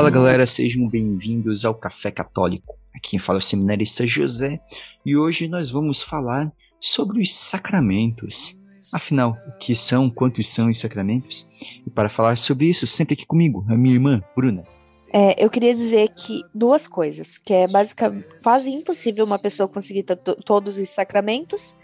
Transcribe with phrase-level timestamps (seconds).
[0.00, 2.74] Fala galera, sejam bem-vindos ao Café Católico.
[2.96, 4.58] Aqui fala é o seminarista José
[5.04, 6.50] e hoje nós vamos falar
[6.80, 8.58] sobre os sacramentos.
[8.94, 11.50] Afinal, o que são, quantos são os sacramentos?
[11.86, 14.64] E para falar sobre isso, sempre aqui comigo, a minha irmã, Bruna.
[15.12, 20.04] É, eu queria dizer que duas coisas, que é basicamente quase impossível uma pessoa conseguir
[20.46, 21.74] todos os sacramentos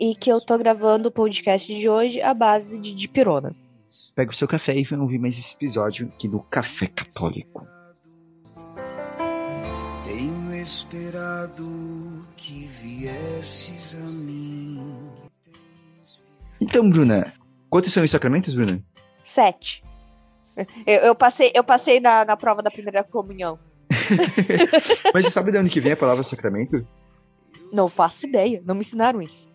[0.00, 3.54] e que eu tô gravando o podcast de hoje à base de dipirona.
[4.14, 7.66] Pega o seu café e vem ouvir mais esse episódio aqui do Café Católico.
[10.04, 15.10] Tenho esperado que viesses a mim.
[16.60, 17.32] Então, Bruna,
[17.68, 18.82] quantos são os sacramentos, Bruna?
[19.22, 19.84] Sete.
[20.86, 23.58] Eu, eu passei, eu passei na, na prova da primeira comunhão.
[25.12, 26.86] Mas você sabe de onde que vem a palavra sacramento?
[27.72, 29.48] Não faço ideia, não me ensinaram isso.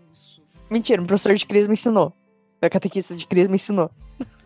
[0.69, 2.13] Mentira, um professor de cris me ensinou.
[2.61, 3.89] Meu catequista de cris me ensinou.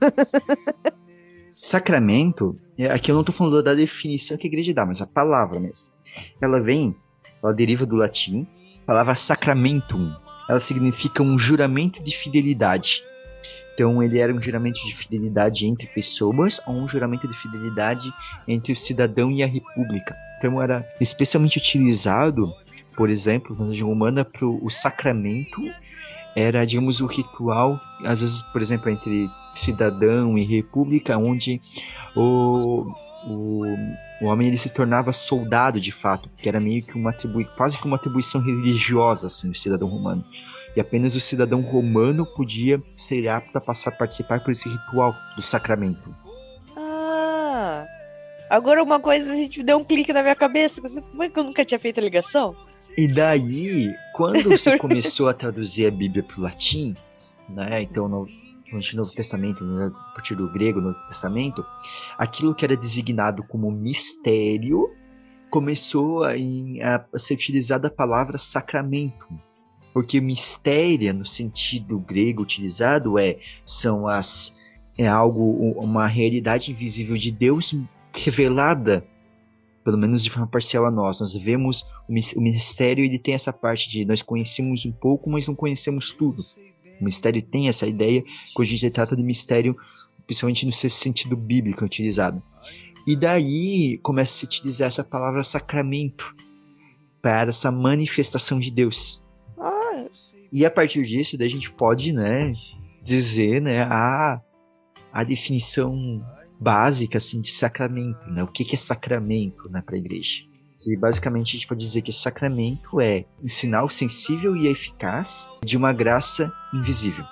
[1.54, 5.08] Sacramento, é, aqui eu não estou falando da definição que a igreja dá, mas a
[5.08, 5.88] palavra mesmo.
[6.42, 6.95] Ela vem,
[7.42, 8.46] ela deriva do latim,
[8.84, 10.14] a palavra sacramentum.
[10.50, 13.03] Ela significa um juramento de fidelidade.
[13.73, 18.09] Então, ele era um juramento de fidelidade entre pessoas ou um juramento de fidelidade
[18.48, 20.16] entre o cidadão e a república.
[20.38, 22.53] Então, era especialmente utilizado,
[22.96, 25.62] por exemplo, na religião humana, para o sacramento
[26.36, 31.61] era, digamos, o ritual, às vezes, por exemplo, entre cidadão e república, onde
[32.16, 32.91] o,
[33.25, 33.64] o,
[34.22, 37.13] o homem ele se tornava soldado de fato, que era meio que uma
[37.56, 40.23] quase que uma atribuição religiosa, assim, o cidadão romano.
[40.75, 45.16] E apenas o cidadão romano podia ser apto a passar a participar por esse ritual
[45.38, 46.13] do sacramento.
[48.50, 50.82] Agora uma coisa, a gente deu um clique na minha cabeça.
[50.82, 52.56] Como é que eu nunca tinha feito a ligação?
[52.98, 56.96] E daí, quando você começou a traduzir a Bíblia para o latim,
[57.50, 57.82] né?
[57.82, 58.28] Então, no,
[58.72, 61.66] no Novo Testamento, né, a partir do grego, no Novo Testamento,
[62.18, 64.94] aquilo que era designado como mistério
[65.50, 66.34] começou a,
[67.14, 69.28] a ser utilizada a palavra sacramento.
[69.94, 74.59] Porque mistério, no sentido grego utilizado, é são as
[74.98, 77.74] é algo, uma realidade invisível de Deus
[78.16, 79.06] revelada,
[79.84, 81.20] pelo menos de forma parcial a nós.
[81.20, 85.56] Nós vemos o mistério, ele tem essa parte de nós conhecemos um pouco, mas não
[85.56, 86.44] conhecemos tudo.
[87.00, 88.24] O mistério tem essa ideia,
[88.54, 89.75] quando a gente trata de mistério,
[90.25, 92.42] principalmente no seu sentido bíblico utilizado.
[93.06, 96.36] E daí começa a se utilizar essa palavra sacramento
[97.22, 99.28] para essa manifestação de Deus.
[99.58, 100.06] Ah.
[100.52, 102.52] E a partir disso, daí a gente pode, né,
[103.04, 104.42] dizer, né, a,
[105.14, 106.25] a definição
[106.60, 108.44] básica assim de sacramento, né?
[108.44, 110.44] O que, que é sacramento, né, para a igreja?
[110.78, 115.78] Que basicamente a gente pode dizer que sacramento é um sinal sensível e eficaz de
[115.78, 117.26] uma graça invisível.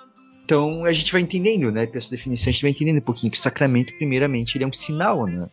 [0.45, 1.85] Então a gente vai entendendo, né?
[1.85, 4.73] Com essa definição a gente vai entendendo um pouquinho que sacramento, primeiramente, ele é um
[4.73, 5.47] sinal, né?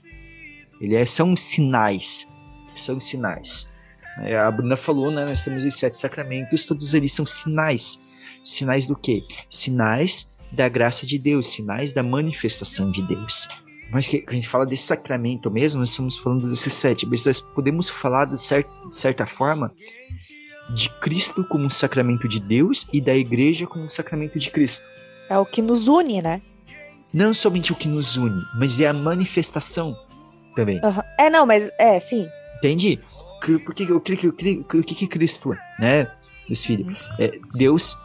[0.80, 2.28] Ele é, são sinais,
[2.74, 3.76] são sinais.
[4.22, 5.24] É, a Bruna falou, né?
[5.24, 8.06] Nós temos os sete sacramentos, todos eles são sinais.
[8.42, 9.22] Sinais do quê?
[9.48, 13.48] Sinais da graça de Deus, sinais da manifestação de Deus.
[13.92, 17.40] Mas que a gente fala desse sacramento mesmo, nós estamos falando desses sete, mas nós
[17.40, 19.72] podemos falar de, certa, de certa forma
[20.74, 24.88] de Cristo como um sacramento de Deus e da igreja como um sacramento de Cristo.
[25.28, 26.40] É o que nos une, né?
[27.12, 29.96] Não somente o que nos une, mas é a manifestação
[30.54, 30.80] também.
[30.84, 31.02] Uhum.
[31.18, 32.28] É, não, mas é, sim.
[32.58, 33.00] Entendi.
[33.64, 36.12] Porque eu creio que o que, que Cristo é, né?
[36.48, 37.00] Meus filhos.
[37.00, 37.16] Uhum.
[37.18, 37.96] É, Deus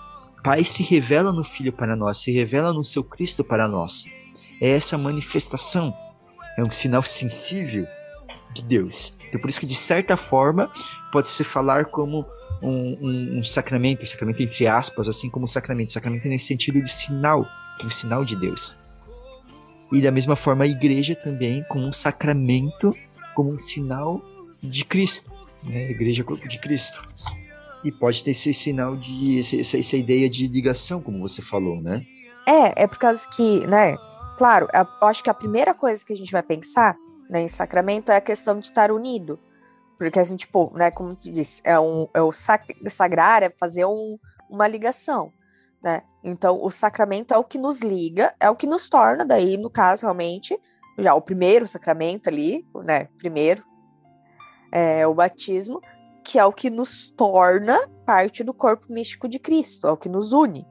[0.46, 4.06] Pai se revela no Filho para nós, se revela no seu Cristo para nós.
[4.62, 5.92] É essa manifestação.
[6.56, 7.88] É um sinal sensível
[8.54, 9.18] de Deus.
[9.28, 10.72] Então, por isso que, de certa forma,
[11.12, 12.24] pode-se falar como
[12.62, 15.92] um, um, um, sacramento, sacramento entre aspas, assim como sacramento.
[15.92, 17.44] Sacramento nesse sentido de sinal,
[17.84, 18.80] um sinal de Deus.
[19.92, 22.96] E da mesma forma, a igreja também, como um sacramento,
[23.34, 24.22] como um sinal
[24.62, 25.32] de Cristo.
[25.66, 25.90] Né?
[25.90, 27.02] Igreja corpo de Cristo.
[27.86, 29.40] E pode ter esse sinal de.
[29.40, 32.02] Essa, essa ideia de ligação, como você falou, né?
[32.48, 33.96] É, é por causa que, né?
[34.38, 36.98] Claro, eu acho que a primeira coisa que a gente vai pensar
[37.30, 39.40] né, em sacramento é a questão de estar unido.
[39.98, 43.86] Porque assim, tipo, né, como tu disse, é, um, é o sac, sagrar, é fazer
[43.86, 44.18] um,
[44.50, 45.32] uma ligação,
[45.82, 46.02] né?
[46.24, 49.70] Então, o sacramento é o que nos liga, é o que nos torna, daí, no
[49.70, 50.60] caso, realmente,
[50.98, 53.08] já o primeiro sacramento ali, né?
[53.18, 53.64] Primeiro,
[54.72, 55.80] é o batismo,
[56.26, 60.10] que é o que nos torna parte do corpo místico de Cristo, é o que
[60.10, 60.66] nos une,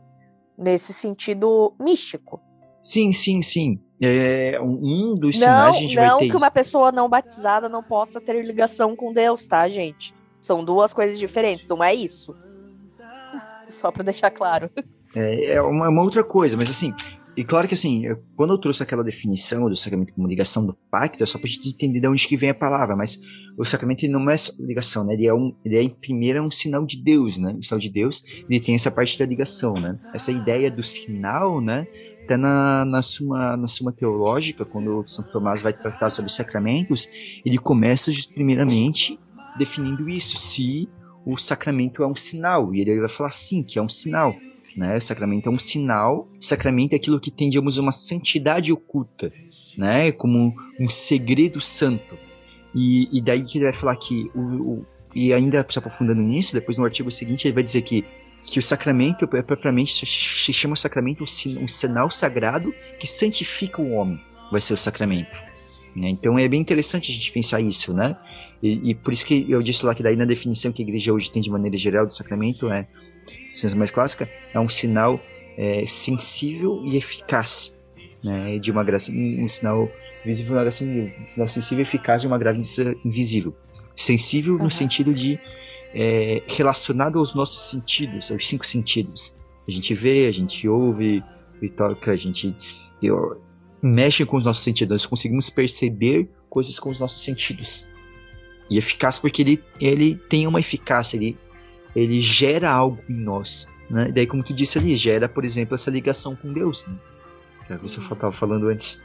[0.58, 2.40] nesse sentido místico.
[2.82, 3.80] Sim, sim, sim.
[4.02, 6.24] É um dos não, sinais a gente não vai ter.
[6.24, 10.12] Não que uma pessoa não batizada não possa ter ligação com Deus, tá, gente?
[10.40, 12.34] São duas coisas diferentes, não é isso.
[13.68, 14.68] Só para deixar claro.
[15.14, 16.92] É, é uma, uma, outra coisa, mas assim,
[17.36, 20.74] E claro que assim, eu, quando eu trouxe aquela definição do sacramento como ligação do
[20.88, 23.18] pacto, é só pra gente entender de onde que vem a palavra, mas
[23.58, 25.14] o sacramento não é ligação, né?
[25.14, 27.52] Ele é um, ele é primeiro é um sinal de Deus, né?
[27.58, 29.98] O sinal de Deus, ele tem essa parte da ligação, né?
[30.14, 31.88] Essa ideia do sinal, né?
[32.22, 37.08] Até na, na, suma, na suma teológica, quando São Tomás vai tratar sobre sacramentos,
[37.44, 39.18] ele começa primeiramente
[39.58, 40.88] definindo isso, se
[41.26, 44.34] o sacramento é um sinal, e ele vai falar sim, que é um sinal
[44.76, 44.98] né?
[44.98, 49.32] Sacramento é um sinal, sacramento é aquilo que tem, digamos, uma santidade oculta,
[49.76, 50.12] né?
[50.12, 52.18] Como um, segredo santo.
[52.74, 56.52] E, e, daí que ele vai falar que, o, o, e ainda se aprofundando nisso,
[56.52, 58.04] depois no artigo seguinte ele vai dizer que,
[58.44, 64.20] que o sacramento é propriamente, se chama sacramento um sinal sagrado que santifica o homem,
[64.50, 65.38] vai ser o sacramento.
[65.94, 66.08] Né?
[66.08, 68.16] Então é bem interessante a gente pensar isso, né?
[68.60, 71.12] E, e, por isso que eu disse lá que daí na definição que a igreja
[71.12, 72.88] hoje tem de maneira geral do sacramento é
[73.54, 75.20] ciência mais clássica, é um sinal
[75.56, 77.80] é, sensível e eficaz,
[78.22, 79.90] né, de uma graça, um sinal
[80.24, 83.54] visível, uma graça um sinal sensível e eficaz de uma graça invisível.
[83.94, 84.64] Sensível uhum.
[84.64, 85.38] no sentido de
[85.94, 89.40] é, relacionado aos nossos sentidos, aos cinco sentidos.
[89.66, 91.22] A gente vê, a gente ouve,
[91.62, 92.54] e toca, a gente
[93.00, 93.40] eu,
[93.80, 97.92] mexe com os nossos sentidos, nós conseguimos perceber coisas com os nossos sentidos.
[98.70, 101.36] E eficaz porque ele, ele tem uma eficácia, ele
[101.94, 103.72] ele gera algo em nós.
[103.88, 104.08] Né?
[104.08, 106.94] E daí, como tu disse ali, gera, por exemplo, essa ligação com Deus, né?
[107.66, 109.02] que é o que você estava falando antes.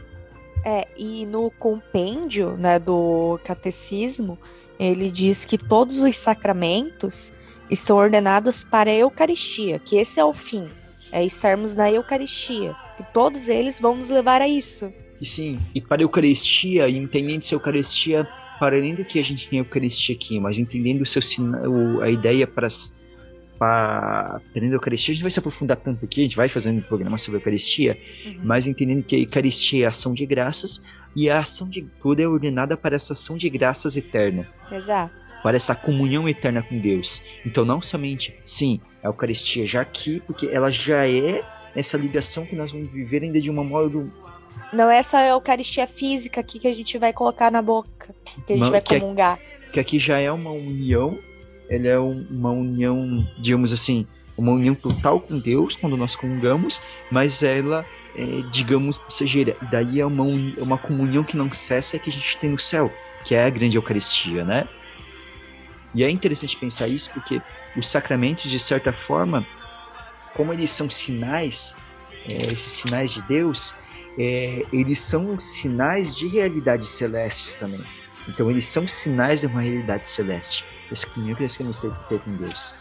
[0.65, 4.37] É, e no compêndio né, do catecismo,
[4.79, 7.31] ele diz que todos os sacramentos
[7.69, 10.67] estão ordenados para a Eucaristia, que esse é o fim,
[11.11, 14.91] é estarmos na Eucaristia, que todos eles vão nos levar a isso.
[15.21, 18.27] E sim, e para a Eucaristia, e entendendo-se a Eucaristia,
[18.59, 21.21] para além do que a gente tem a Eucaristia aqui, mas entendendo o seu
[21.67, 22.67] o, a ideia para
[23.57, 26.79] para entendendo a Eucaristia, a gente vai se aprofundar tanto aqui, a gente vai fazendo
[26.79, 28.39] um programa sobre a Eucaristia, uhum.
[28.43, 30.81] mas entendendo que a Eucaristia é a ação de graças
[31.15, 34.47] e a ação de tudo é ordenada para essa ação de graças eterna.
[34.71, 35.13] Exato.
[35.43, 37.21] Para essa comunhão eterna com Deus.
[37.45, 41.43] Então, não somente, sim, a Eucaristia já aqui, porque ela já é
[41.75, 44.11] essa ligação que nós vamos viver ainda de uma modo
[44.71, 47.98] não é só a Eucaristia física aqui que a gente vai colocar na boca,
[48.45, 49.39] que a gente vai que comungar.
[49.39, 51.19] É, que aqui já é uma união,
[51.69, 54.07] ela é um, uma união, digamos assim,
[54.37, 57.85] uma união total com Deus quando nós comungamos, mas ela
[58.15, 59.55] é, digamos, passageira.
[59.61, 60.23] E daí é uma,
[60.57, 62.91] uma comunhão que não cessa que a gente tem no céu,
[63.23, 64.67] que é a grande Eucaristia, né?
[65.93, 67.41] E é interessante pensar isso porque
[67.75, 69.45] os sacramentos, de certa forma,
[70.35, 71.77] como eles são sinais,
[72.29, 73.75] é, esses sinais de Deus,
[74.17, 77.81] é, eles são sinais de realidades celestes também.
[78.29, 80.63] Então eles são sinais de uma realidade celeste.
[80.91, 82.75] Esse comunhão que nós queremos ter, ter com Deus.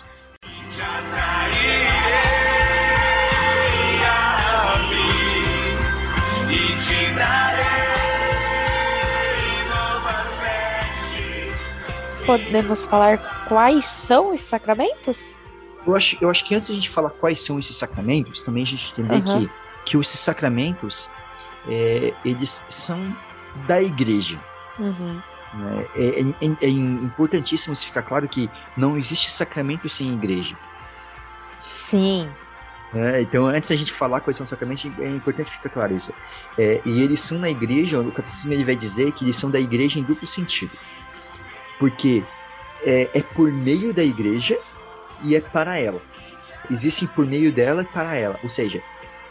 [12.26, 15.40] Podemos falar quais são os sacramentos?
[15.86, 18.64] Eu acho, eu acho que antes de a gente falar quais são esses sacramentos, também
[18.64, 19.46] a gente entender uhum.
[19.46, 19.50] que,
[19.86, 21.08] que esses sacramentos
[21.66, 23.16] é, eles são
[23.66, 24.38] da igreja.
[24.78, 25.22] Uhum.
[25.54, 25.86] Né?
[25.94, 30.56] É, é, é, é, importantíssimo se ficar claro que não existe sacramento sem igreja.
[31.75, 32.28] Sim.
[32.94, 36.12] É, então, antes da gente falar quais são os sacramentos, é importante ficar claro isso.
[36.56, 39.61] É, e eles são na igreja, o catecismo ele vai dizer que eles são da
[39.61, 40.73] igreja em duplo sentido.
[41.78, 42.25] Porque
[42.82, 44.58] é, é por meio da igreja
[45.23, 46.00] e é para ela.
[46.70, 48.38] Existem por meio dela e para ela.
[48.42, 48.82] Ou seja,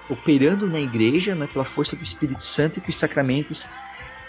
[0.10, 3.68] operando na igreja, né, pela força do Espírito Santo que os sacramentos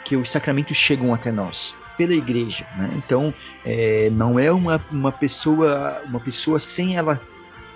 [0.08, 2.90] que os sacramentos chegam até nós pela igreja, né?
[2.96, 3.34] Então
[3.64, 7.20] é, não é uma, uma pessoa uma pessoa sem ela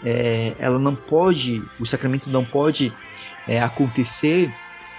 [0.03, 2.91] é, ela não pode o sacramento não pode
[3.47, 4.51] é, acontecer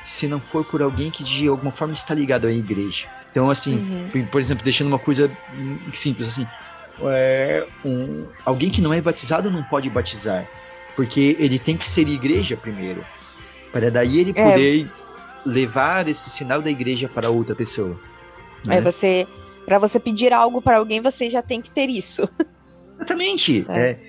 [0.04, 3.08] se não for por alguém que de alguma forma está ligado à igreja.
[3.32, 3.76] Então assim,
[4.14, 4.28] uhum.
[4.28, 5.32] por exemplo, deixando uma coisa
[5.92, 6.48] simples assim,
[7.02, 10.48] é, um, alguém que não é batizado não pode batizar.
[10.96, 13.04] Porque ele tem que ser igreja primeiro.
[13.72, 14.44] Para daí ele é.
[14.44, 14.88] poder
[15.46, 18.00] levar esse sinal da igreja para outra pessoa.
[18.66, 18.78] Né?
[18.78, 19.28] É você.
[19.66, 22.28] Para você pedir algo para alguém, você já tem que ter isso.
[22.92, 23.66] Exatamente.
[23.70, 23.92] É.
[23.92, 24.00] É.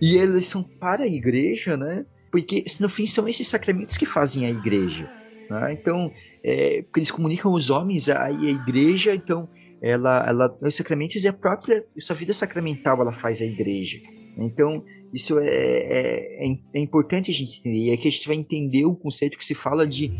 [0.00, 2.04] E eles são para a igreja, né?
[2.30, 5.10] Porque no fim são esses sacramentos que fazem a igreja.
[5.48, 5.72] Né?
[5.72, 6.10] Então,
[6.42, 9.48] é, porque eles comunicam os homens a, a igreja, então
[9.80, 13.98] ela, ela, os sacramentos e a própria, essa vida sacramental ela faz a igreja.
[14.36, 17.90] Então, isso é, é, é, é, importante a gente entender.
[17.90, 20.12] E aqui a gente vai entender o conceito que se fala de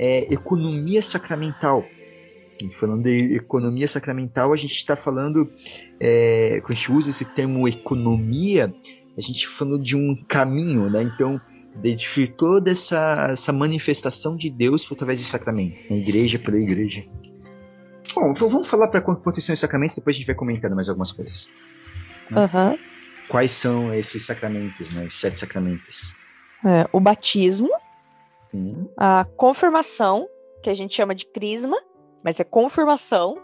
[0.00, 1.84] é, economia sacramental.
[2.70, 5.52] falando de economia sacramental, a gente está falando,
[6.00, 8.72] é, quando a gente usa esse termo economia,
[9.16, 11.02] a gente está falando de um caminho, né?
[11.02, 11.38] Então,
[11.82, 17.04] de toda essa, essa manifestação de Deus através do sacramento, na igreja pela igreja.
[18.14, 20.88] Bom, então vamos falar para quanto são os sacramentos, depois a gente vai comentando mais
[20.88, 21.54] algumas coisas.
[22.30, 22.78] Uhum.
[23.28, 25.04] Quais são esses sacramentos, né?
[25.04, 26.16] Os sete sacramentos.
[26.64, 27.70] É, o batismo,
[28.50, 28.88] Sim.
[28.96, 30.28] a confirmação,
[30.62, 31.76] que a gente chama de crisma,
[32.24, 33.38] mas é confirmação.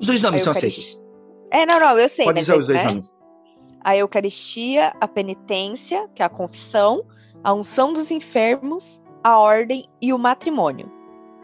[0.00, 1.06] Os dois nomes são aceitos.
[1.50, 2.24] É, não, não, eu sei.
[2.24, 2.88] Pode mas usar é, os dois né?
[2.88, 3.18] nomes.
[3.82, 7.04] A Eucaristia, a penitência, que é a confissão,
[7.42, 10.90] a unção dos enfermos, a ordem e o matrimônio.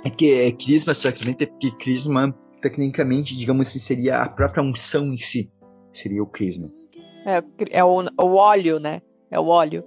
[0.04, 5.06] É que é, crisma sacramento é porque crisma, tecnicamente, digamos assim, seria a própria unção
[5.06, 5.50] em si.
[5.92, 6.68] Seria o crisma.
[7.25, 9.00] É, é o, o óleo, né?
[9.30, 9.85] É o óleo.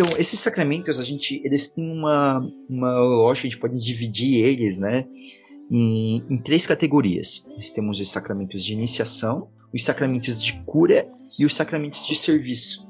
[0.00, 2.38] Então, esses sacramentos, a gente, eles têm uma,
[2.70, 5.06] uma lógica, a gente pode dividir eles, né,
[5.70, 7.46] em, em três categorias.
[7.54, 11.06] Nós temos os sacramentos de iniciação, os sacramentos de cura
[11.38, 12.88] e os sacramentos de serviço,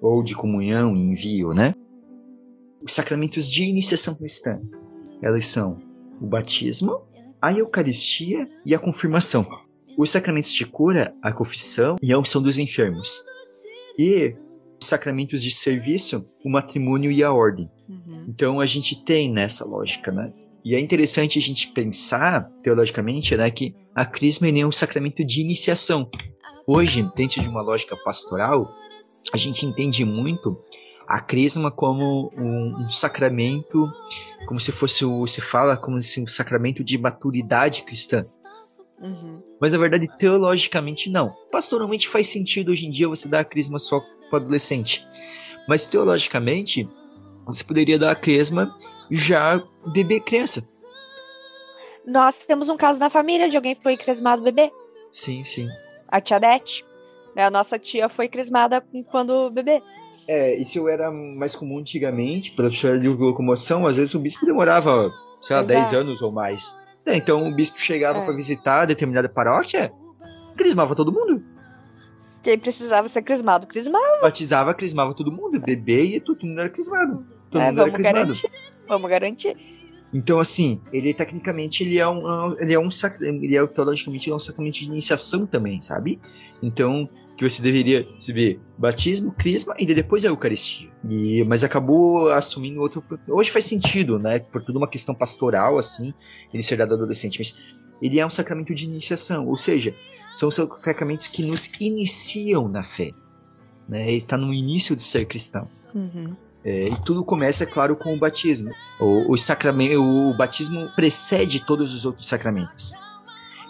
[0.00, 1.74] ou de comunhão envio, né?
[2.80, 4.62] Os sacramentos de iniciação cristã,
[5.20, 5.82] elas são
[6.20, 7.00] o batismo,
[7.42, 9.44] a eucaristia e a confirmação.
[9.98, 13.24] Os sacramentos de cura, a confissão e a unção dos enfermos.
[13.98, 14.36] E
[14.86, 17.70] sacramentos de serviço, o matrimônio e a ordem.
[18.28, 20.32] Então a gente tem nessa lógica, né?
[20.64, 25.42] E é interessante a gente pensar, teologicamente, né, que a crisma é um sacramento de
[25.42, 26.08] iniciação.
[26.66, 28.72] Hoje, dentro de uma lógica pastoral,
[29.32, 30.58] a gente entende muito
[31.06, 33.86] a crisma como um, um sacramento,
[34.46, 38.24] como se fosse o, se fala como se um sacramento de maturidade cristã.
[38.98, 39.42] Uhum.
[39.60, 41.34] Mas na verdade, teologicamente, não.
[41.52, 44.00] Pastoralmente faz sentido hoje em dia você dar a crisma só
[44.34, 45.06] para adolescente.
[45.68, 46.88] Mas teologicamente,
[47.46, 48.74] você poderia dar a crisma
[49.10, 49.62] já
[49.92, 50.66] bebê criança.
[52.06, 54.70] Nós temos um caso na família de alguém que foi crismado bebê,
[55.10, 55.68] Sim, sim.
[56.08, 56.84] a tia Dete.
[57.34, 59.82] Né, A nossa tia foi crismada quando bebê.
[60.28, 65.10] É, isso era mais comum antigamente, história de locomoção, às vezes o bispo demorava,
[65.42, 65.80] sei lá, Exato.
[65.90, 66.76] 10 anos ou mais.
[67.06, 68.24] É, então o bispo chegava É.
[68.24, 69.92] para visitar determinada paróquia,
[70.56, 71.42] crismava todo mundo.
[72.44, 74.20] Quem precisava ser crismado, crismado.
[74.20, 75.58] Batizava, crismava todo mundo.
[75.58, 77.26] Bebê e todo mundo era crismado.
[77.50, 78.18] Todo É, mundo era vamos crismado.
[78.18, 78.50] garantir.
[78.86, 79.56] Vamos garantir.
[80.12, 82.88] Então, assim, ele tecnicamente ele é um, ele é um
[83.20, 86.20] ele é teologicamente ele é um sacramento de iniciação também, sabe?
[86.62, 90.88] Então, que você deveria receber batismo, crisma e depois a Eucaristia.
[91.10, 93.02] E, mas acabou assumindo outro.
[93.28, 94.38] Hoje faz sentido, né?
[94.38, 96.14] Por toda uma questão pastoral, assim,
[96.52, 97.58] ele ser dado adolescente, mas
[98.00, 99.94] ele é um sacramento de iniciação, ou seja,
[100.34, 103.12] são os sacramentos que nos iniciam na fé.
[103.88, 104.10] Né?
[104.12, 105.68] Está no início de ser cristão.
[105.94, 106.34] Uhum.
[106.64, 108.70] É, e tudo começa, é claro, com o batismo.
[108.98, 112.94] O, o, sacrame- o batismo precede todos os outros sacramentos.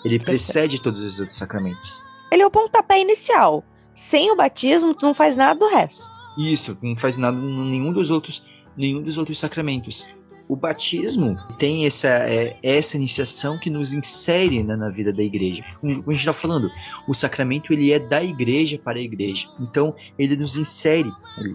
[0.05, 2.03] Ele precede todos os outros sacramentos.
[2.31, 3.65] Ele é o pontapé inicial.
[3.95, 6.11] Sem o batismo, tu não faz nada do resto.
[6.39, 10.09] Isso, não faz nada nenhum dos outros, nenhum dos outros sacramentos.
[10.49, 15.65] O batismo tem essa, é, essa iniciação que nos insere né, na vida da igreja.
[15.81, 16.71] Como a gente está falando,
[17.09, 19.49] o sacramento ele é da igreja para a igreja.
[19.59, 21.55] Então, ele nos insere ali.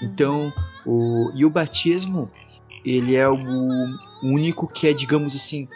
[0.00, 0.52] Então,
[0.86, 2.30] o, e o batismo,
[2.84, 3.36] ele é o
[4.22, 5.68] único que é, digamos assim,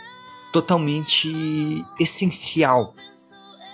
[0.52, 2.95] totalmente essencial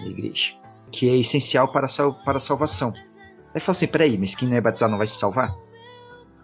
[0.01, 0.55] da igreja.
[0.91, 2.93] Que é essencial para sal, para a salvação.
[3.55, 5.55] Aí fala assim, peraí, mas quem não é batizado não vai se salvar?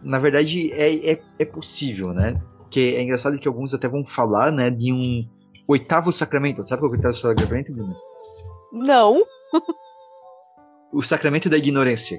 [0.03, 2.35] Na verdade, é, é, é possível, né?
[2.59, 5.23] Porque é engraçado que alguns até vão falar, né, de um
[5.67, 6.67] oitavo sacramento.
[6.67, 7.97] Sabe qual é o oitavo sacramento, Bruno?
[8.73, 9.23] Não.
[10.93, 12.19] O sacramento da ignorância.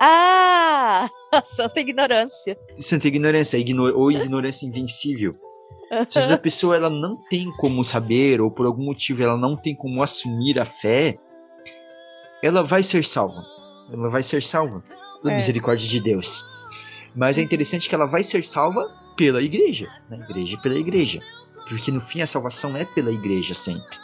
[0.00, 1.08] Ah!
[1.32, 2.58] A santa ignorância.
[2.78, 5.34] Santa ignorância, igno ou ignorância invencível.
[6.08, 9.74] Se essa pessoa ela não tem como saber, ou por algum motivo ela não tem
[9.76, 11.16] como assumir a fé,
[12.42, 13.40] ela vai ser salva.
[13.92, 14.82] Ela vai ser salva
[15.22, 15.36] pela É.
[15.36, 16.44] misericórdia de Deus.
[17.16, 19.88] Mas é interessante que ela vai ser salva pela igreja.
[20.10, 21.20] Na igreja e pela igreja.
[21.66, 23.96] Porque no fim a salvação é pela igreja sempre.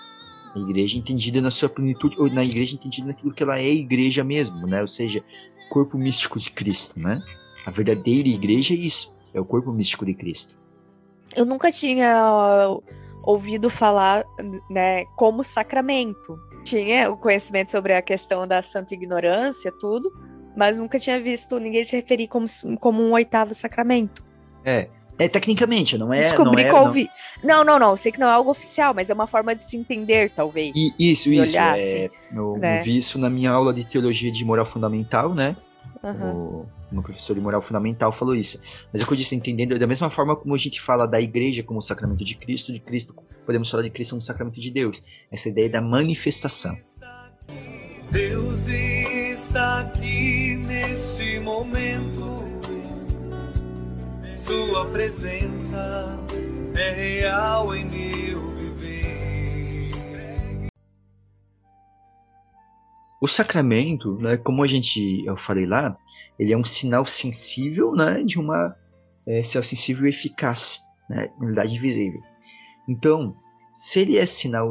[0.56, 4.24] A igreja entendida na sua plenitude, ou na igreja entendida naquilo que ela é igreja
[4.24, 4.80] mesmo, né?
[4.80, 5.22] Ou seja,
[5.68, 7.22] corpo místico de Cristo, né?
[7.66, 9.16] A verdadeira igreja é isso.
[9.34, 10.58] É o corpo místico de Cristo.
[11.34, 12.68] Eu nunca tinha
[13.22, 14.24] ouvido falar,
[14.68, 16.38] né, como sacramento.
[16.64, 20.12] Tinha o conhecimento sobre a questão da santa ignorância, tudo,
[20.56, 22.46] mas nunca tinha visto ninguém se referir como,
[22.80, 24.22] como um oitavo sacramento.
[24.64, 24.88] É.
[25.18, 26.20] É tecnicamente, não é.
[26.20, 27.08] Descobri não que é, ouvi.
[27.44, 27.90] Não, não, não.
[27.90, 30.72] Eu sei que não é algo oficial, mas é uma forma de se entender, talvez.
[30.74, 31.52] I- isso, de isso.
[31.52, 32.82] olhar, é, assim, eu né?
[32.82, 35.54] vi isso na minha aula de teologia de moral fundamental, né?
[36.02, 36.32] Aham.
[36.34, 38.86] O meu professor de moral fundamental falou isso.
[38.92, 41.20] Mas é o que eu disse, entendendo, da mesma forma como a gente fala da
[41.20, 43.14] igreja como sacramento de Cristo, de Cristo,
[43.46, 45.02] podemos falar de Cristo como sacramento de Deus.
[45.30, 46.76] Essa ideia da manifestação.
[48.10, 48.66] Deus
[49.32, 52.42] está aqui neste momento.
[54.36, 56.18] Sua presença
[56.74, 59.90] é real em meu viver.
[63.20, 65.96] O sacramento, né, como a gente eu falei lá,
[66.38, 68.76] ele é um sinal sensível, né, de uma
[69.26, 72.20] é, sinal sensível eficaz, né, unidade visível.
[72.86, 73.34] Então,
[73.72, 74.70] se ele é sinal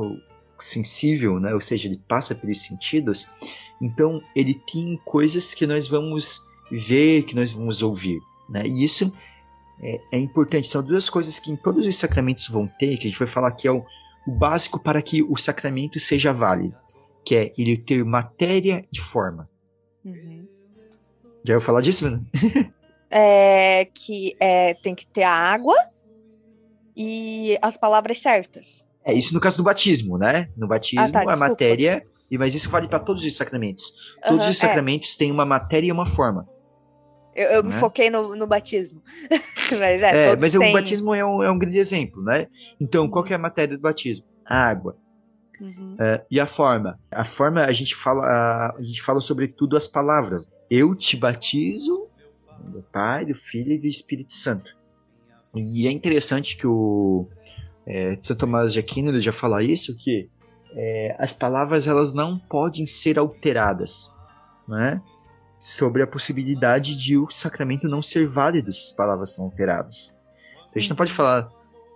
[0.60, 3.32] sensível, né, ou seja, ele passa pelos sentidos,
[3.82, 8.66] então ele tem coisas que nós vamos ver, que nós vamos ouvir, né?
[8.66, 9.12] E isso
[9.82, 10.68] é, é, importante.
[10.68, 13.52] São duas coisas que em todos os sacramentos vão ter, que a gente vai falar
[13.52, 13.84] que é o,
[14.28, 16.78] o básico para que o sacramento seja válido,
[17.26, 19.50] que é ele ter matéria e forma.
[20.06, 20.48] Uhum.
[21.44, 22.22] Já vou falar disso, né?
[23.10, 25.76] é que é, tem que ter a água
[26.96, 28.88] e as palavras certas.
[29.04, 30.50] É isso no caso do batismo, né?
[30.56, 32.06] No batismo, ah, tá, a matéria.
[32.38, 34.18] Mas isso vale para todos os sacramentos.
[34.24, 34.68] Todos uhum, os é.
[34.68, 35.18] sacramentos é.
[35.18, 36.48] têm uma matéria e uma forma.
[37.36, 37.80] Eu, eu me né?
[37.80, 39.02] foquei no, no batismo.
[39.80, 40.70] mas é, é mas têm...
[40.70, 42.48] o batismo é um, é um grande exemplo, né?
[42.80, 44.26] Então, qual que é a matéria do batismo?
[44.46, 44.98] A água.
[45.60, 45.94] Uhum.
[45.94, 47.00] Uh, e a forma?
[47.12, 50.52] A forma, a gente fala, a, a gente fala sobretudo as palavras.
[50.70, 52.08] Eu te batizo
[52.70, 54.76] do Pai, do Filho e do Espírito Santo.
[55.56, 57.28] E é interessante que o
[57.86, 60.30] é, São Tomás de Aquino já fala isso, que
[60.76, 64.16] é, as palavras elas não podem ser alteradas,
[64.68, 65.02] né?
[65.60, 70.16] Sobre a possibilidade de o sacramento não ser válido se as palavras são alteradas.
[70.76, 71.50] A gente não pode falar,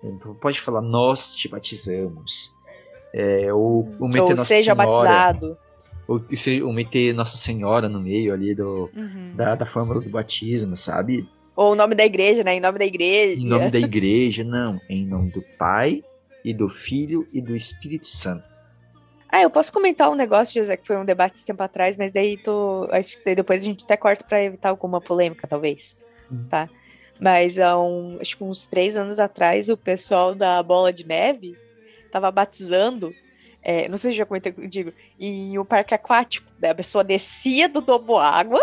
[0.03, 2.51] não pode falar nós te batizamos,
[3.13, 5.57] é, ou, ou meter ou Nossa seja Senhora, batizado.
[6.07, 6.21] Ou,
[6.63, 9.33] ou meter Nossa Senhora no meio ali do, uhum.
[9.35, 11.27] da, da fórmula do batismo, sabe?
[11.55, 12.55] Ou o nome da igreja, né?
[12.55, 13.41] Em nome da igreja.
[13.41, 14.79] Em nome da igreja, não.
[14.89, 16.03] Em nome do Pai
[16.43, 18.54] e do Filho e do Espírito Santo.
[19.35, 22.09] Ah, eu posso comentar um negócio, José, que foi um debate esse tempo atrás, mas
[22.09, 22.87] daí tô.
[22.89, 25.97] Acho que depois a gente até corta para evitar alguma polêmica, talvez.
[26.31, 26.47] Uhum.
[26.47, 26.69] Tá?
[27.19, 31.57] Mas há um, acho que uns três anos atrás, o pessoal da Bola de Neve
[32.09, 33.13] tava batizando.
[33.61, 36.49] É, não sei se já comentei contigo, em um parque aquático.
[36.57, 36.69] Né?
[36.69, 38.61] A pessoa descia do tobo água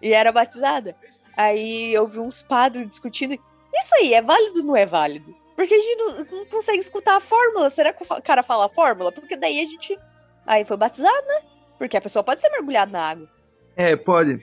[0.00, 0.96] e era batizada.
[1.36, 3.34] Aí eu vi uns padres discutindo.
[3.34, 5.36] Isso aí, é válido ou não é válido?
[5.54, 7.70] Porque a gente não, não, consegue escutar a fórmula.
[7.70, 9.12] Será que o cara fala a fórmula?
[9.12, 9.98] Porque daí a gente.
[10.46, 11.42] Aí foi batizado, né?
[11.78, 13.28] Porque a pessoa pode ser mergulhada na água.
[13.76, 14.40] É, pode.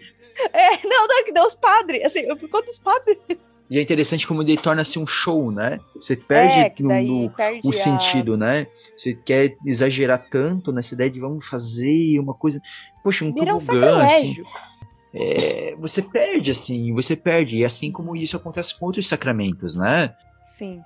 [0.53, 2.05] É, não, não, que deu os padres.
[2.05, 3.17] Assim, quantos padres?
[3.69, 5.79] E é interessante como ele torna-se um show, né?
[5.95, 7.73] Você perde, é, no, no perde o a...
[7.73, 8.67] sentido, né?
[8.97, 12.61] Você quer exagerar tanto nessa ideia de vamos fazer uma coisa.
[13.03, 14.43] Poxa, um Vira tobogã, um assim
[15.13, 17.57] é, você perde, assim, você perde.
[17.57, 20.13] E assim como isso acontece com outros sacramentos, né?
[20.45, 20.81] Sim.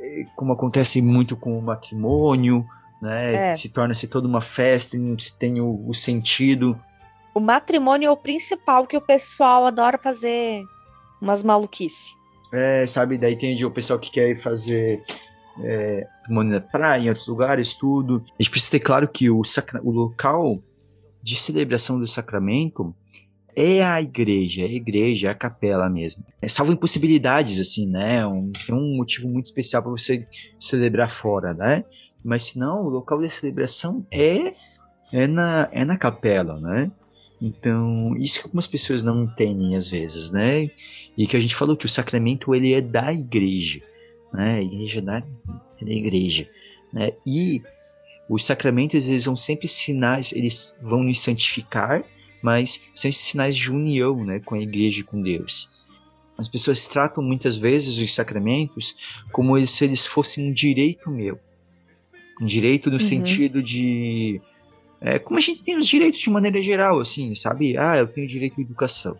[0.00, 2.66] É, como acontece muito com o matrimônio,
[3.00, 3.52] né?
[3.52, 3.56] É.
[3.56, 6.78] Se torna-se toda uma festa, se tem o, o, sentido.
[7.34, 10.62] O matrimônio é o principal que o pessoal adora fazer
[11.20, 12.14] umas maluquice.
[12.52, 13.18] É, sabe?
[13.18, 15.02] Daí tem o pessoal que quer fazer
[15.62, 18.24] é, matrimônio na praia, em outros lugares, tudo.
[18.38, 20.62] A gente precisa ter claro que o, sacra o local
[21.22, 22.94] de celebração do sacramento
[23.56, 26.22] é a igreja, é a igreja, é a capela mesmo.
[26.42, 28.24] É, salvo impossibilidades, assim, né?
[28.26, 31.82] Um, tem um motivo muito especial para você celebrar fora, né?
[32.22, 34.52] Mas se não, o local de celebração é,
[35.14, 36.90] é, na, é na capela, né?
[37.40, 40.70] Então, isso que algumas pessoas não entendem às vezes, né?
[41.16, 43.80] E que a gente falou que o sacramento ele é da igreja,
[44.34, 44.56] né?
[44.56, 45.18] A igreja da,
[45.80, 46.46] é da igreja,
[46.92, 47.12] né?
[47.26, 47.62] E
[48.28, 52.04] os sacramentos eles são sempre sinais, eles vão nos santificar,
[52.46, 55.82] mas são esses sinais de união né, com a igreja e com Deus.
[56.38, 61.40] As pessoas tratam muitas vezes os sacramentos como se eles fossem um direito meu.
[62.40, 63.00] Um direito no uhum.
[63.00, 64.40] sentido de.
[65.00, 67.76] É, como a gente tem os direitos de maneira geral, assim, sabe?
[67.76, 69.18] Ah, eu tenho direito à educação.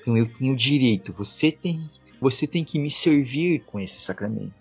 [0.00, 1.12] Então eu tenho direito.
[1.12, 1.88] Você tem,
[2.20, 4.52] você tem que me servir com esse sacramento.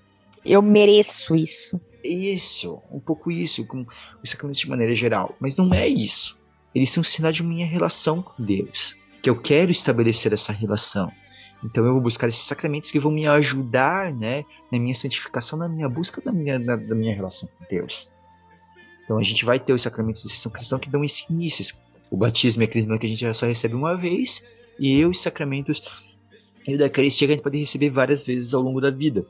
[0.45, 1.81] Eu mereço isso.
[2.03, 3.87] Isso, um pouco isso, com
[4.21, 5.35] os sacramentos de maneira geral.
[5.39, 6.42] Mas não é isso
[6.73, 11.11] eles são sinal de minha relação com Deus, que eu quero estabelecer essa relação.
[11.63, 15.69] Então eu vou buscar esses sacramentos que vão me ajudar, né, na minha santificação, na
[15.69, 18.11] minha busca da minha, da, da minha relação com Deus.
[19.03, 21.75] Então a gente vai ter os sacramentos de sessão cristã que dão esse início.
[22.09, 25.21] O batismo e a crisma que a gente só recebe uma vez, e eu, os
[25.21, 25.81] sacramentos
[26.67, 29.25] e da Eucaristia que a gente pode receber várias vezes ao longo da vida.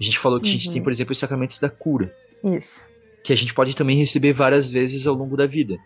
[0.00, 0.54] A gente falou que uhum.
[0.54, 0.84] a gente tem, uhum.
[0.84, 2.14] por exemplo, os sacramentos da cura.
[2.44, 2.86] Isso.
[3.22, 5.78] Que a gente pode também receber várias vezes ao longo da vida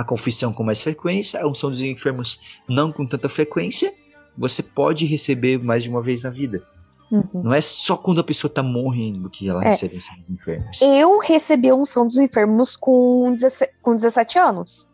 [0.00, 3.92] a confissão com mais frequência, a unção dos enfermos não com tanta frequência,
[4.36, 6.62] você pode receber mais de uma vez na vida.
[7.10, 7.42] Uhum.
[7.42, 9.70] Não é só quando a pessoa tá morrendo que ela é.
[9.70, 10.82] recebe a unção dos enfermos.
[10.82, 14.88] Eu recebi a unção dos enfermos com 17, com 17 anos.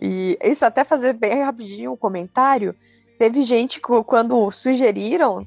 [0.00, 2.74] E isso até fazer bem rapidinho o um comentário.
[3.18, 5.46] Teve gente que, quando sugeriram,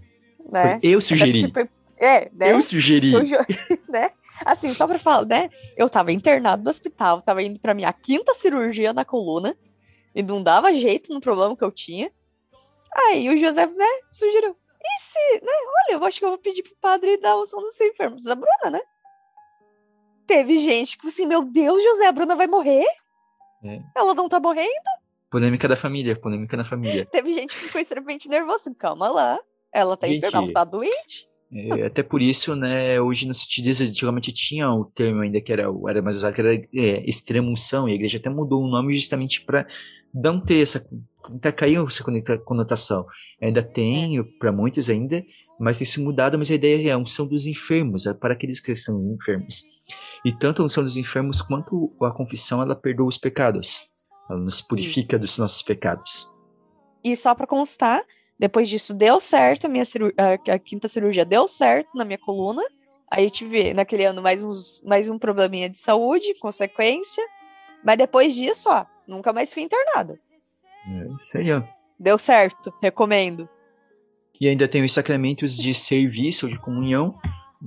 [0.49, 0.79] né?
[0.81, 1.51] Eu sugeri.
[1.51, 1.67] Foi,
[1.97, 2.51] é, né?
[2.51, 3.13] Eu sugeri.
[3.13, 3.21] Eu,
[3.89, 4.11] né?
[4.45, 5.49] Assim, só pra falar, né?
[5.75, 9.57] Eu tava internado no hospital, tava indo pra minha quinta cirurgia na coluna
[10.13, 12.11] e não dava jeito no problema que eu tinha.
[12.95, 14.55] Aí o José, né, sugeriu.
[14.83, 15.51] E se, né?
[15.87, 18.35] Olha, eu acho que eu vou pedir pro padre dar o som dos enfermos da
[18.35, 18.81] Bruna, né?
[20.25, 22.85] Teve gente que assim, meu Deus, José, a Bruna vai morrer?
[23.63, 23.81] É.
[23.95, 24.89] Ela não tá morrendo?
[25.29, 27.05] Polêmica da família, polêmica na família.
[27.05, 28.73] Teve gente que ficou extremamente nervosa.
[28.75, 29.39] Calma lá.
[29.73, 30.19] Ela tá Gente.
[30.19, 31.26] enferma, ela tá doente.
[31.49, 35.53] É, até por isso, né, hoje não se utiliza, antigamente tinha o termo ainda que
[35.53, 38.63] era, o- era mais usado, que era é, extrema unção, e a igreja até mudou
[38.63, 39.65] o nome justamente para
[40.13, 40.85] não ter essa,
[41.25, 43.05] tentar cair essa conecta- conotação.
[43.41, 45.23] Ainda tem, para muitos ainda,
[45.57, 48.59] mas tem se mudado, mas a ideia é a unção dos enfermos, é para aqueles
[48.59, 49.63] que estão enfermos.
[50.25, 53.89] E tanto a unção dos enfermos quanto a confissão, ela perdoa os pecados.
[54.29, 56.29] Ela nos purifica dos nossos pecados.
[57.03, 58.01] E só pra constar,
[58.39, 62.61] depois disso deu certo, a minha ciru- a, quinta cirurgia deu certo na minha coluna.
[63.09, 67.23] Aí tive naquele ano mais, uns, mais um probleminha de saúde, consequência.
[67.83, 70.19] Mas depois disso, ó, nunca mais fui internada.
[70.87, 71.63] É isso aí, ó.
[71.99, 73.47] Deu certo, recomendo.
[74.39, 77.17] E ainda tem os sacramentos de serviço de comunhão,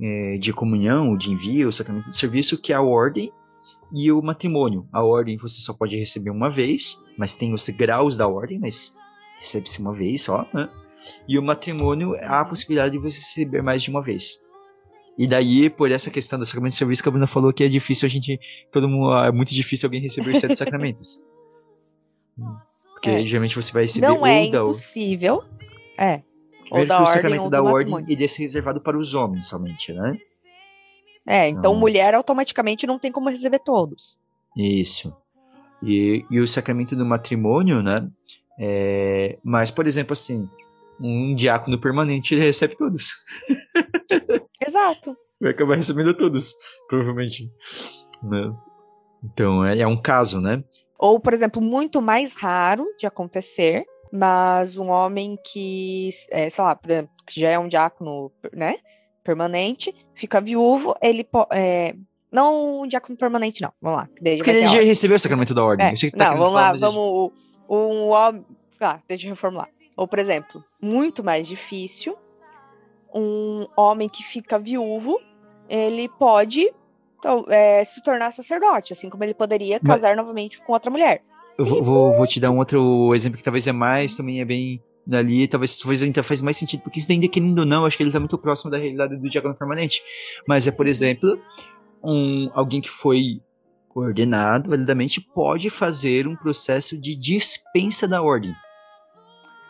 [0.01, 3.31] eh, de comunhão de envio, o sacramento de serviço, que é a ordem
[3.93, 4.87] e o matrimônio.
[4.93, 8.95] A ordem você só pode receber uma vez, mas tem os graus da ordem, mas
[9.41, 10.69] recebe-se uma vez só, né?
[11.27, 14.45] E o matrimônio, há a possibilidade de você receber mais de uma vez.
[15.17, 17.67] E daí, por essa questão do sacramento de serviço, que a Bruna falou que é
[17.67, 18.39] difícil a gente,
[18.71, 21.27] todo mundo, é muito difícil alguém receber sete sacramentos.
[22.93, 23.25] Porque É.
[23.25, 25.43] geralmente você vai receber Não é da, impossível.
[25.97, 26.21] É.
[26.69, 28.11] Ou da que o sacramento da ordem matrimônio.
[28.11, 30.17] ele é reservado para os homens somente, né?
[31.27, 31.79] É, então Não.
[31.79, 34.19] mulher automaticamente não tem como receber todos.
[34.55, 35.15] Isso.
[35.83, 38.07] E, e o sacramento do matrimônio, né?
[38.59, 40.47] É, mas, por exemplo, assim,
[40.99, 43.11] um diácono permanente ele recebe todos.
[44.65, 45.15] Exato.
[45.39, 46.53] Vai acabar recebendo todos,
[46.87, 47.51] provavelmente.
[48.21, 48.53] né?
[49.23, 50.63] Então, é, é um caso, né?
[50.97, 56.79] Ou, por exemplo, muito mais raro de acontecer, mas um homem que, é, sei lá,
[57.25, 58.75] que já é um diácono, né,
[59.23, 61.49] permanente, fica viúvo, ele pode.
[62.31, 63.71] não um diácono permanente, não.
[63.81, 64.07] Vamos lá.
[64.07, 65.87] que daí já Porque ele já recebeu o sacramento da ordem.
[65.87, 67.31] É, tá não, vamos lá, vamos.
[67.71, 68.45] Um homem.
[68.81, 69.69] Ah, deixa eu reformular.
[69.95, 72.17] Ou, por exemplo, muito mais difícil,
[73.13, 75.19] um homem que fica viúvo,
[75.69, 76.73] ele pode
[77.19, 81.21] então, é, se tornar sacerdote, assim como ele poderia Mas- casar novamente com outra mulher.
[81.57, 84.45] Eu vou, vou, vou te dar um outro exemplo que talvez é mais, também é
[84.45, 84.81] bem
[85.11, 88.01] ali, talvez, talvez ainda faz mais sentido, porque isso ainda, querendo ou não, acho que
[88.01, 90.01] ele tá muito próximo da realidade do diácono permanente.
[90.47, 91.39] Mas é, por exemplo,
[92.03, 93.39] um, alguém que foi
[93.95, 98.53] ordenado validamente pode fazer um processo de dispensa da ordem.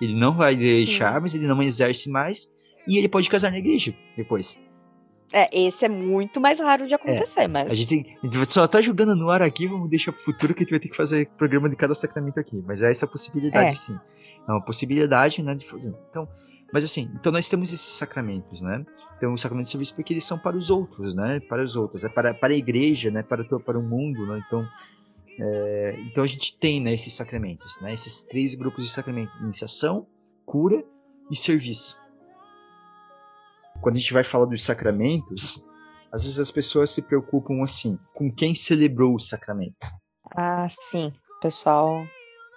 [0.01, 2.47] Ele não vai deixar, mas ele não exerce mais,
[2.88, 4.62] e ele pode casar na igreja depois.
[5.34, 7.67] É, esse é muito mais raro de acontecer, mas.
[7.67, 10.21] É, A gente, tem, a gente só tá jogando no ar aqui, vamos deixar pro
[10.21, 12.62] futuro que a gente vai ter que fazer programa de cada sacramento aqui.
[12.67, 13.73] Mas é essa possibilidade, É.
[13.73, 13.97] sim.
[14.47, 15.95] É uma possibilidade, né, de fazer.
[16.10, 16.27] Então,
[16.71, 18.86] mas assim, então nós temos esses sacramentos, né?
[19.17, 21.39] Então, os sacramentos de serviço porque eles são para os outros, né?
[21.41, 23.21] Para os outros, é para, para a igreja, né?
[23.23, 24.41] Para, o- para o mundo, né?
[24.47, 24.67] Então,
[25.39, 27.93] é, então a gente tem, né, esses sacramentos, né?
[27.93, 30.07] Esses três grupos de sacramento: iniciação,
[30.45, 30.84] cura
[31.29, 31.99] e serviço.
[33.81, 35.67] Quando a gente vai falar dos sacramentos,
[36.12, 39.75] às vezes as pessoas se preocupam assim, com quem celebrou o sacramento.
[40.36, 41.12] Ah, sim.
[41.41, 42.05] Pessoal.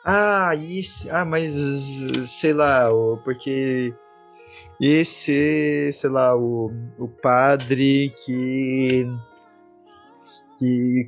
[0.05, 1.51] Ah, isso, ah, mas
[2.27, 2.89] sei lá,
[3.25, 3.95] porque
[4.81, 9.07] esse, sei lá, o, o padre que
[10.59, 11.07] que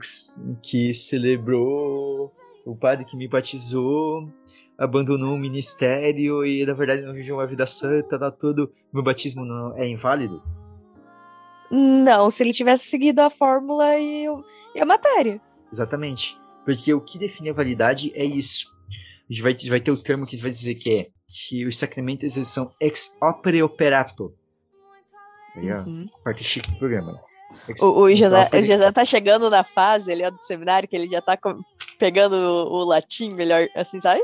[0.63, 2.33] que celebrou,
[2.65, 4.33] o padre que me batizou,
[4.79, 9.45] abandonou o ministério e na verdade não viveu uma vida santa, tá tudo, meu batismo
[9.45, 10.43] não é inválido.
[11.71, 14.27] Não, se ele tivesse seguido a fórmula e,
[14.75, 15.41] e a matéria.
[15.73, 16.39] Exatamente.
[16.65, 18.76] Porque o que define a validade é isso.
[19.29, 22.37] A gente vai, vai ter o termo que vai dizer que é que os sacramentos
[22.37, 24.33] eles são ex opere operato.
[25.57, 26.07] Aí, ó, Uhum.
[26.25, 27.21] parte chique do programa.
[27.69, 30.95] Ex- O, o José, o José tá chegando na fase ali ó, do seminário que
[30.95, 31.59] ele já tá co-
[31.99, 34.23] pegando o, o latim melhor, assim, sabe?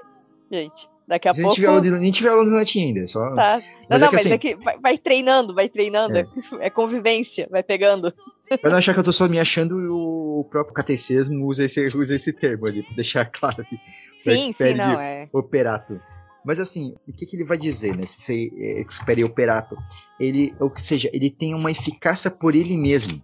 [0.51, 1.55] Gente, daqui a a pouco.
[1.55, 3.21] tiver aula de, nem tiver aula de latim ainda, só.
[3.35, 3.57] Tá.
[3.59, 6.17] Não, Mas não, é que mas assim- é que vai, vai treinando, vai treinando.
[6.19, 6.27] É.
[6.61, 6.71] É.
[6.71, 8.13] convivência, vai pegando.
[8.61, 12.15] Pra não achar que eu tô só me achando, o próprio catecismo usa esse, usa
[12.15, 13.63] esse termo ali, pra deixar claro.
[13.63, 15.29] O Sim, sim, não, é.
[15.33, 16.01] operato.
[16.45, 18.05] Mas assim, o que, que ele vai dizer, né?
[18.05, 19.77] Se é, expere operato.
[20.19, 23.23] Ele, ou seja, ele tem uma eficácia por ele mesmo.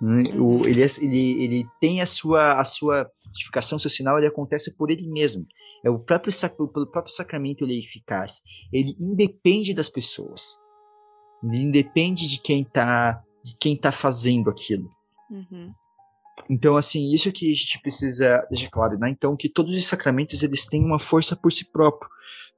[0.00, 0.22] né?
[0.38, 4.90] O, ele, é- ele, ele tem a sua, a sua justificação social, ele acontece por
[4.90, 5.44] ele mesmo.
[5.84, 6.32] É o próprio,
[6.72, 8.40] pelo próprio sacramento ele é eficaz.
[8.72, 10.54] Ele independe das pessoas.
[11.42, 14.88] Ele independe de quem tá, de quem tá fazendo aquilo.
[15.30, 15.70] Uhum.
[16.48, 19.10] Então, assim, isso que a gente precisa deixar claro, né?
[19.10, 22.10] Então, que todos os sacramentos, eles têm uma força por si próprio,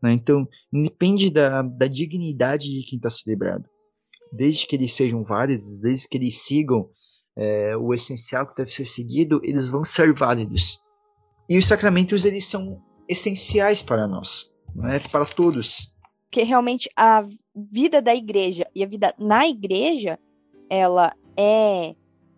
[0.02, 0.12] né?
[0.12, 3.68] Então, independe da, da dignidade de quem está celebrando.
[4.32, 6.88] Desde que eles sejam válidos, desde que eles sigam
[7.36, 10.84] é, o essencial que deve ser seguido, eles vão ser válidos.
[11.48, 15.96] E os sacramentos, eles são essenciais para nós, não é para todos.
[16.24, 20.18] Porque realmente a vida da igreja e a vida na igreja,
[20.72, 21.94] ela é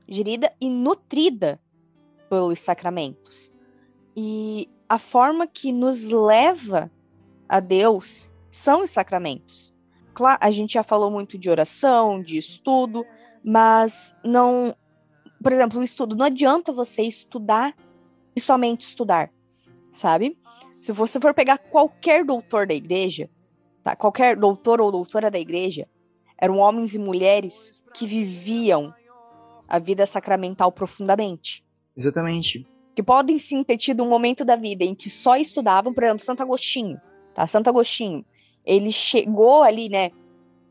[0.09, 1.61] gerida e nutrida
[2.29, 3.53] pelos sacramentos.
[4.17, 6.91] E a forma que nos leva
[7.49, 9.73] a Deus são os sacramentos.
[10.13, 13.07] Claro, a gente já falou muito de oração, de estudo,
[13.45, 14.75] mas não.
[15.41, 17.73] Por exemplo, o estudo, não adianta você estudar
[18.35, 19.31] e somente estudar,
[19.93, 20.37] sabe?
[20.83, 23.31] Se você for pegar qualquer doutor da igreja,
[23.85, 23.95] tá?
[23.95, 25.89] qualquer doutor ou doutora da igreja,
[26.39, 28.93] eram homens e mulheres que viviam
[29.69, 31.65] a vida sacramental profundamente.
[31.97, 32.67] Exatamente.
[32.95, 36.25] Que podem sim ter tido um momento da vida em que só estudavam, por exemplo,
[36.25, 37.01] Santo Agostinho,
[37.35, 37.47] tá?
[37.47, 38.25] Santo Agostinho,
[38.65, 40.11] ele chegou ali, né,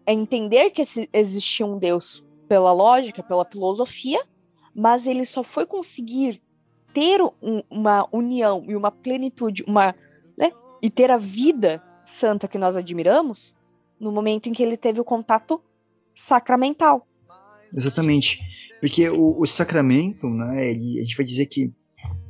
[0.05, 4.21] a entender que existia um Deus pela lógica, pela filosofia,
[4.75, 6.41] mas ele só foi conseguir
[6.93, 9.95] ter um, uma união e uma plenitude, uma,
[10.37, 13.55] né, e ter a vida santa que nós admiramos
[14.03, 15.61] no momento em que ele teve o contato
[16.13, 17.07] sacramental.
[17.73, 18.39] Exatamente.
[18.79, 21.71] Porque o, o sacramento, né, ele, a gente vai dizer que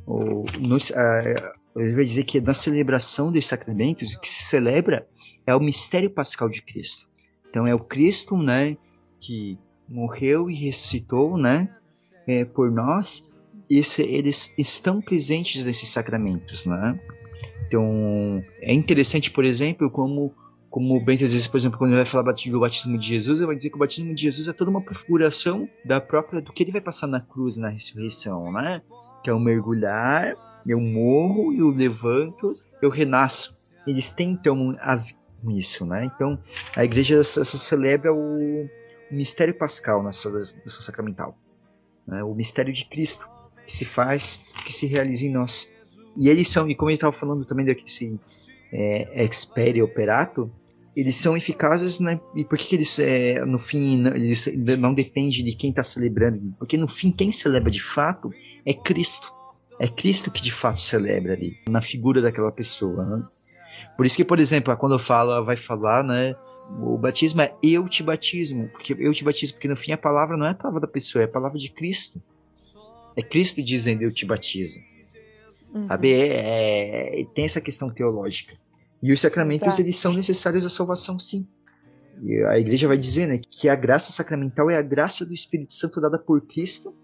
[0.06, 5.06] o, no, a, ele vai dizer que na celebração dos sacramentos, o que se celebra
[5.46, 7.08] é o mistério pascal de Cristo.
[7.50, 8.76] Então é o Cristo, né,
[9.20, 9.58] que
[9.88, 11.74] morreu e ressuscitou, né,
[12.26, 13.32] é, por nós.
[13.68, 17.00] Esse, eles estão presentes nesses sacramentos, né?
[17.66, 20.34] Então é interessante, por exemplo, como
[20.74, 23.38] como o Bento às vezes, por exemplo, quando ele vai falar do batismo de Jesus,
[23.38, 26.52] ele vai dizer que o batismo de Jesus é toda uma prefiguração da própria do
[26.52, 28.82] que ele vai passar na cruz na ressurreição, né?
[29.22, 30.34] Que é o mergulhar,
[30.66, 33.72] eu morro, eu levanto, eu renasço.
[33.86, 35.00] Eles têm então a,
[35.50, 36.06] isso, né?
[36.06, 36.36] Então
[36.74, 38.68] a igreja só, celebra o, o,
[39.12, 41.38] mistério pascal na sua sacramental,
[42.04, 42.24] né?
[42.24, 43.30] o mistério de Cristo
[43.64, 45.76] que se faz, que se realiza em nós.
[46.16, 48.18] E eles são, e como ele estava falando também daquele
[48.72, 50.50] é, expere operato,
[50.96, 52.20] eles são eficazes, né?
[52.34, 55.82] E por que, que eles, é, no fim, não, eles não depende de quem está
[55.82, 56.54] celebrando?
[56.58, 58.30] Porque no fim, quem celebra de fato
[58.64, 59.32] é Cristo.
[59.78, 63.04] É Cristo que de fato celebra ali, na figura daquela pessoa.
[63.04, 63.26] Né?
[63.96, 66.36] Por isso que, por exemplo, quando fala, vai falar, né?
[66.80, 70.36] O batismo é eu te batismo, porque eu te batismo, porque no fim a palavra
[70.36, 72.22] não é a palavra da pessoa, é a palavra de Cristo.
[73.16, 74.78] É Cristo dizendo eu te batizo.
[75.74, 75.88] Uhum.
[75.88, 76.12] Sabe?
[76.12, 78.54] É, é, tem essa questão teológica.
[79.04, 79.82] E os sacramentos, Exato.
[79.82, 81.46] eles são necessários à salvação, sim.
[82.22, 85.74] E a igreja vai dizer, né, que a graça sacramental é a graça do Espírito
[85.74, 86.96] Santo dada por Cristo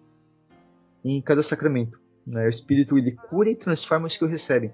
[1.05, 2.01] em cada sacramento.
[2.27, 2.47] Né?
[2.47, 4.73] O Espírito, ele cura e transforma os que o recebem,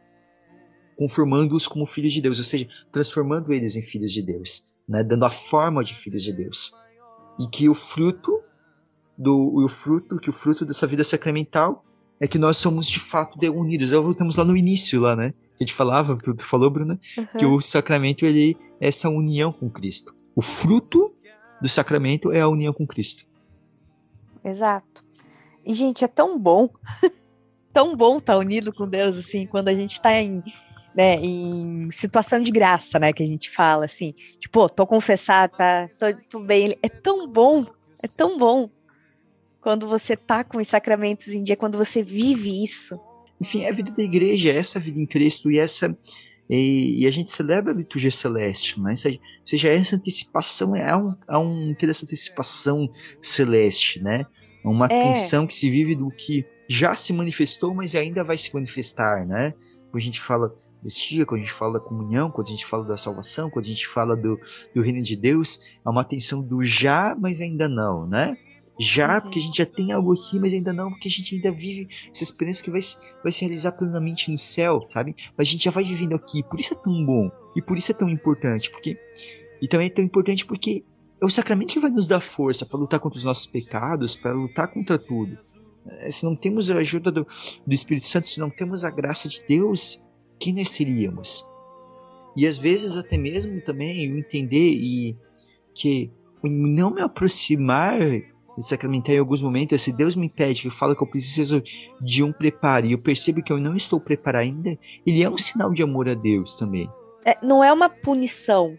[0.96, 5.02] conformando-os como filhos de Deus, ou seja, transformando eles em filhos de Deus, né?
[5.02, 6.70] dando a forma de filhos de Deus.
[7.40, 8.40] E que o fruto
[9.18, 11.84] do o fruto, que o fruto dessa vida sacramental
[12.20, 13.90] é que nós somos de fato unidos.
[13.90, 15.32] Já voltamos lá no início, lá, né?
[15.58, 17.26] a gente falava, tu, tu falou, Bruna, uhum.
[17.38, 20.14] que o sacramento ele é essa união com Cristo.
[20.34, 21.14] O fruto
[21.60, 23.26] do sacramento é a união com Cristo.
[24.44, 25.04] Exato.
[25.64, 26.68] E, gente, é tão bom,
[27.72, 30.42] tão bom estar tá unido com Deus, assim, quando a gente está em,
[30.94, 35.88] né, em situação de graça, né, que a gente fala, assim, tipo, tô confessado, tá,
[35.98, 36.76] tô, tô bem.
[36.82, 37.64] É tão bom,
[38.02, 38.68] é tão bom
[39.66, 42.96] quando você tá com os sacramentos em dia, quando você vive isso.
[43.40, 45.92] Enfim, é a vida da igreja, é essa vida em Cristo e essa
[46.48, 48.90] e, e, a gente celebra a liturgia celeste, né?
[48.90, 48.96] Ou
[49.44, 52.88] seja, essa antecipação é um, é um que dessa antecipação
[53.20, 54.24] celeste, né?
[54.64, 55.02] Uma é.
[55.02, 59.52] tensão que se vive do que já se manifestou, mas ainda vai se manifestar, né?
[59.90, 62.84] Quando a gente fala dia, quando a gente fala da comunhão, quando a gente fala
[62.84, 64.38] da salvação, quando a gente fala do,
[64.72, 68.36] do reino de Deus, é uma tensão do já, mas ainda não, né?
[68.78, 69.20] Já, uhum.
[69.22, 71.88] porque a gente já tem algo aqui, mas ainda não, porque a gente ainda vive
[72.10, 72.80] essa experiência que vai,
[73.22, 75.14] vai se realizar plenamente no céu, sabe?
[75.36, 77.90] Mas a gente já vai vivendo aqui, por isso é tão bom, e por isso
[77.92, 78.98] é tão importante, porque.
[79.60, 80.84] E também é tão importante porque
[81.20, 84.34] é o sacramento que vai nos dar força para lutar contra os nossos pecados, para
[84.34, 85.38] lutar contra tudo.
[85.86, 87.26] É, se não temos a ajuda do,
[87.66, 90.04] do Espírito Santo, se não temos a graça de Deus,
[90.38, 91.48] quem nós seríamos?
[92.36, 95.16] E às vezes até mesmo também eu entender e
[95.72, 96.10] que
[96.44, 97.98] não me aproximar
[98.62, 101.62] sacramentar em alguns momentos, se Deus me pede, que fala que eu preciso
[102.00, 105.38] de um preparo e eu percebo que eu não estou preparado ainda, ele é um
[105.38, 106.88] sinal de amor a Deus também.
[107.24, 108.78] É, não é uma punição,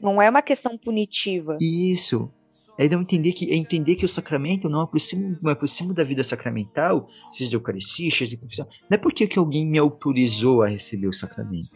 [0.00, 1.56] Não é uma questão punitiva.
[1.60, 2.30] Isso.
[2.78, 6.22] É não entender que, é entender que o sacramento não aproxima, não aproxima da vida
[6.22, 8.66] sacramental, seja de Eucaristia, seja de confissão.
[8.90, 11.70] Não é porque que alguém me autorizou a receber o sacramento.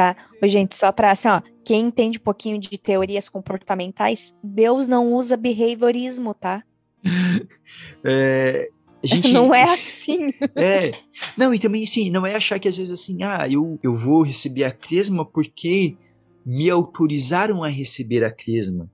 [0.00, 0.16] Tá?
[0.42, 5.12] Ô, gente, só para assim, ó, quem entende um pouquinho de teorias comportamentais, Deus não
[5.12, 6.64] usa behaviorismo, tá?
[8.02, 8.70] é,
[9.04, 10.32] Gente, não é assim.
[10.56, 10.92] É.
[11.36, 14.22] Não, e também assim, não é achar que às vezes assim, ah, eu, eu vou
[14.22, 15.98] receber a crisma porque
[16.46, 18.90] me autorizaram a receber a crisma.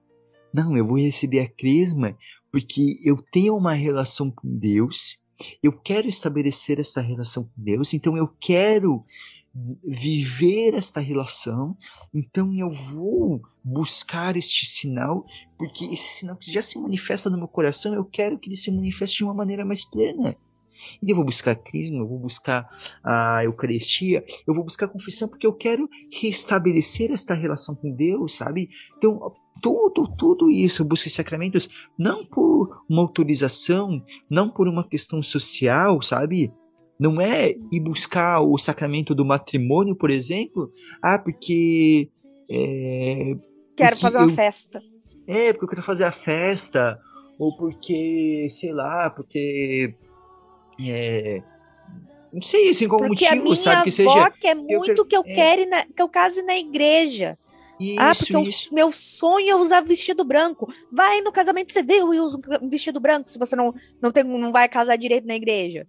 [0.53, 2.19] Não, eu vou receber a crisma
[2.51, 5.25] porque eu tenho uma relação com Deus,
[5.63, 9.05] eu quero estabelecer essa relação com Deus, então eu quero
[9.83, 11.77] viver esta relação,
[12.15, 15.25] então eu vou buscar este sinal,
[15.59, 18.71] porque esse sinal que já se manifesta no meu coração, eu quero que ele se
[18.71, 20.37] manifeste de uma maneira mais plena.
[21.03, 22.69] E eu vou buscar Cristo, eu vou buscar
[23.03, 28.37] a Eucaristia, eu vou buscar a confissão, porque eu quero restabelecer esta relação com Deus,
[28.37, 28.69] sabe?
[28.99, 36.03] Então, tudo, tudo isso, busca sacramentos, não por uma autorização, não por uma questão social,
[36.03, 36.53] sabe?
[36.99, 40.71] Não é ir buscar o sacramento do matrimônio, por exemplo,
[41.03, 42.09] ah, porque.
[42.51, 43.35] É,
[43.77, 44.81] quero porque fazer uma festa.
[45.27, 46.97] É, porque eu quero fazer a festa,
[47.39, 49.95] ou porque, sei lá, porque.
[50.81, 51.43] É,
[52.33, 53.85] não sei, assim, qual porque motivo, a minha sabe?
[53.85, 54.31] Que seja.
[54.31, 55.35] quer muito quero- que eu é.
[55.35, 57.37] quero na- que eu case na igreja.
[57.79, 58.71] Isso, ah, porque isso.
[58.71, 60.67] o meu sonho é usar vestido branco.
[60.91, 64.51] Vai no casamento civil e usa um vestido branco se você não, não, tem, não
[64.51, 65.87] vai casar direito na igreja.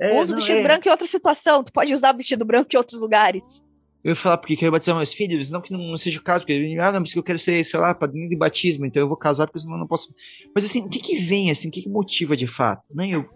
[0.00, 0.62] É, usa o vestido é.
[0.62, 1.64] branco em outra situação.
[1.64, 3.64] Tu pode usar o vestido branco em outros lugares.
[4.04, 6.76] Eu ia falar porque quero batizar meus filhos, não que não, seja o caso, porque,
[6.80, 9.46] ah, não, mas eu quero ser, sei lá, padrinho de batismo, então eu vou casar
[9.48, 10.14] porque senão eu não posso.
[10.54, 12.84] Mas assim, o que que vem, assim, o que que motiva de fato?
[12.94, 13.08] Né?
[13.08, 13.28] Eu,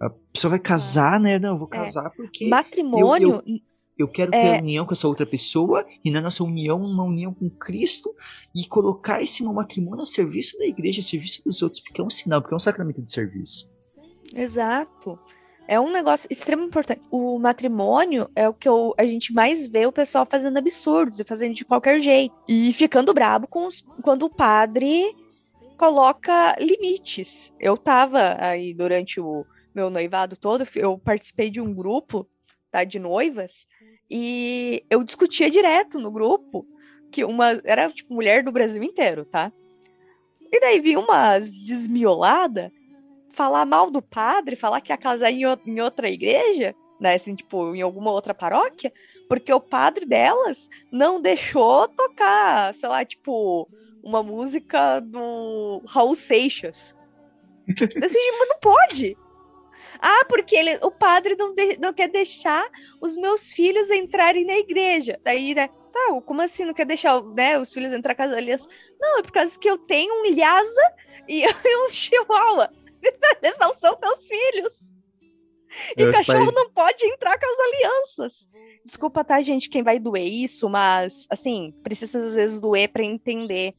[0.00, 1.38] a pessoa vai casar, né?
[1.38, 1.76] Não, eu vou É.
[1.76, 3.42] casar porque Matrimônio,
[3.98, 4.60] eu quero ter É.
[4.60, 8.14] união com essa outra pessoa e na nossa união, uma união com Cristo
[8.54, 12.04] e colocar esse meu matrimônio a serviço da igreja, a serviço dos outros, porque é
[12.04, 13.70] um sinal, porque é um sacramento de serviço.
[14.34, 15.18] exato.
[15.66, 17.02] É um negócio extremamente importante.
[17.10, 21.24] O matrimônio é o que eu- a gente mais vê o pessoal fazendo absurdos e
[21.24, 22.34] fazendo de qualquer jeito.
[22.46, 25.02] E ficando brabo com os- quando o padre
[25.78, 27.52] coloca limites.
[27.58, 32.28] Eu tava aí durante o meu noivado todo, eu participei de um grupo
[32.70, 33.66] tá, de noivas
[34.10, 36.66] e eu discutia direto no grupo
[37.10, 39.52] que uma era tipo mulher do Brasil inteiro, tá?
[40.52, 42.70] E daí vi umas desmiolada
[43.34, 47.74] falar mal do padre, falar que ia casar em, em outra igreja, né, assim, tipo,
[47.74, 48.92] em alguma outra paróquia,
[49.28, 53.68] porque o padre delas não deixou tocar, sei lá, tipo,
[54.02, 56.96] uma música do Raul Seixas.
[57.66, 59.16] Jeito, mas não pode.
[60.00, 62.62] Ah, porque ele, o padre não, de- não quer deixar
[63.00, 65.18] os meus filhos entrarem na igreja.
[65.24, 65.68] Daí, né?
[65.68, 68.68] Tá, como assim não quer deixar né, os filhos entrar com as alianças?
[69.00, 70.94] Não, é por causa que eu tenho um Lhasa
[71.28, 71.44] e
[71.86, 72.70] um Chihuahua.
[73.42, 74.74] Eles não são teus filhos.
[75.96, 78.48] E Meus cachorro pais- não pode entrar com as alianças.
[78.84, 83.72] Desculpa, tá, gente, quem vai doer isso, mas, assim, precisa às vezes doer pra entender.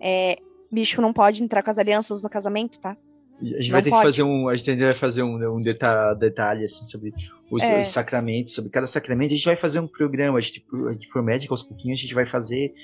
[0.00, 0.36] É,
[0.70, 2.96] bicho não pode entrar com as alianças no casamento, tá?
[3.40, 4.02] A gente Não vai ter pode.
[4.02, 4.48] que fazer um.
[4.48, 7.14] A gente vai fazer um, um deta- detalhe assim, sobre
[7.50, 7.80] os, É.
[7.80, 9.32] os sacramentos, sobre cada sacramento.
[9.32, 12.02] A gente vai fazer um programa, a gente, a gente promete que aos pouquinhos a
[12.02, 12.74] gente vai fazer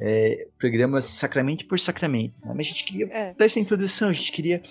[0.00, 2.34] é, programas sacramento por sacramento.
[2.44, 2.52] né?
[2.56, 3.34] Mas a gente queria É.
[3.34, 4.62] dar essa introdução, a gente queria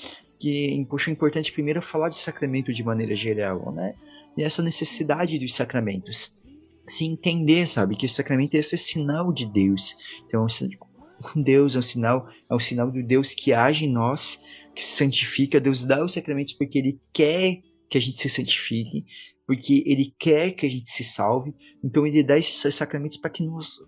[0.45, 3.95] que puxa, é importante primeiro falar de sacramento de maneira geral, né?
[4.37, 6.39] E essa necessidade dos sacramentos.
[6.87, 9.95] Se entender, sabe, que o sacramento é esse sinal de Deus.
[10.27, 14.39] Então, é Deus, é um sinal, é um sinal do Deus que age em nós,
[14.75, 15.59] que se santifica.
[15.59, 19.03] Deus dá os sacramentos porque Ele quer que a gente se santifique,
[19.47, 21.55] porque Ele quer que a gente se salve.
[21.83, 23.79] Então Ele dá esses sacramentos para que nos,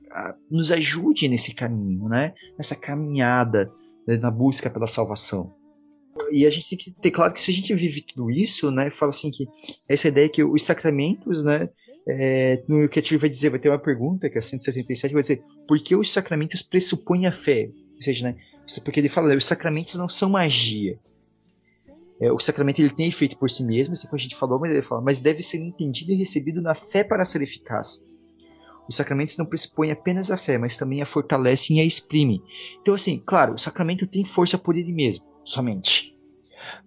[0.49, 2.33] nos ajude nesse caminho, né?
[2.57, 3.71] Nessa caminhada
[4.07, 5.56] né, na busca pela salvação.
[6.31, 8.89] E a gente tem que ter claro que se a gente vive tudo isso, né?
[8.89, 9.47] Fala assim que
[9.87, 11.69] essa ideia que os sacramentos, né?
[12.09, 15.11] É, no que a gente vai dizer, vai ter uma pergunta, que é a 177,
[15.11, 17.69] vai dizer por que os sacramentos pressupõem a fé?
[17.95, 20.97] Ou seja, né, isso porque ele fala, os sacramentos não são magia.
[22.19, 24.71] É, o sacramento ele tem efeito por si mesmo, assim como a gente falou, mas
[24.71, 28.05] ele fala, mas deve ser entendido e recebido na fé para ser eficaz.
[28.87, 32.41] Os sacramentos não pressupõem apenas a fé, mas também a fortalecem e a exprimem.
[32.81, 36.15] Então, assim, claro, o sacramento tem força por ele mesmo, somente.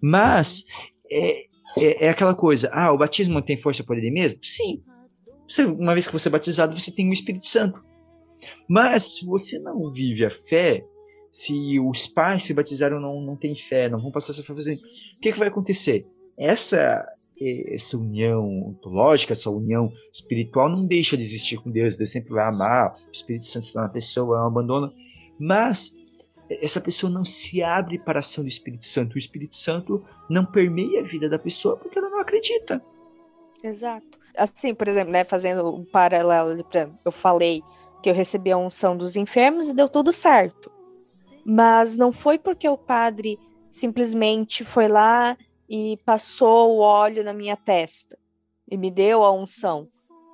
[0.01, 0.65] Mas
[1.11, 1.43] é,
[1.77, 4.39] é, é aquela coisa, ah, o batismo tem força por ele mesmo?
[4.43, 4.83] Sim.
[5.47, 7.83] Você, uma vez que você é batizado, você tem o Espírito Santo.
[8.67, 10.85] Mas se você não vive a fé,
[11.29, 14.55] se os pais se batizaram não, não têm fé, não vão passar essa fé o
[15.21, 16.07] que, que vai acontecer?
[16.37, 17.05] Essa
[17.43, 22.45] essa união ontológica, essa união espiritual não deixa de existir com Deus, Deus sempre vai
[22.45, 24.93] amar, o Espírito Santo está na pessoa, não abandona,
[25.39, 26.00] mas
[26.61, 29.15] essa pessoa não se abre para a ação do Espírito Santo.
[29.15, 32.83] O Espírito Santo não permeia a vida da pessoa porque ela não acredita.
[33.63, 34.19] Exato.
[34.35, 36.65] Assim, por exemplo, né, fazendo um paralelo,
[37.05, 37.61] eu falei
[38.01, 40.71] que eu recebi a unção dos enfermos e deu tudo certo.
[41.45, 43.37] Mas não foi porque o padre
[43.69, 45.37] simplesmente foi lá
[45.69, 48.17] e passou o óleo na minha testa
[48.69, 49.87] e me deu a unção.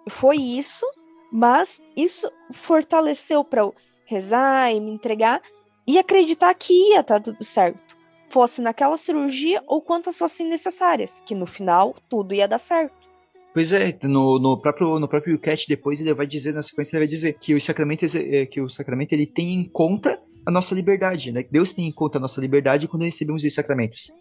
[0.09, 0.85] Foi isso,
[1.31, 5.41] mas isso fortaleceu para eu rezar e me entregar
[5.87, 7.95] e acreditar que ia estar tudo certo.
[8.29, 13.07] Fosse naquela cirurgia ou quantas fossem necessárias, que no final tudo ia dar certo.
[13.53, 17.05] Pois é, no, no próprio no próprio cast depois ele vai dizer na sequência ele
[17.05, 20.75] vai dizer que o sacramento é, que o sacramento ele tem em conta a nossa
[20.75, 21.43] liberdade, né?
[21.51, 24.11] Deus tem em conta a nossa liberdade quando recebemos esses sacramentos.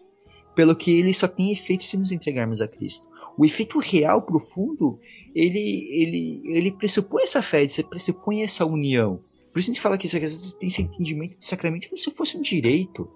[0.55, 3.07] Pelo que ele só tem efeito se nos entregarmos a Cristo.
[3.37, 4.99] O efeito real, profundo,
[5.35, 9.21] ele, ele, ele pressupõe essa fé, ele pressupõe essa união.
[9.57, 12.11] Por isso a gente fala que às vezes tem esse entendimento de sacramento como se
[12.11, 13.09] fosse um direito.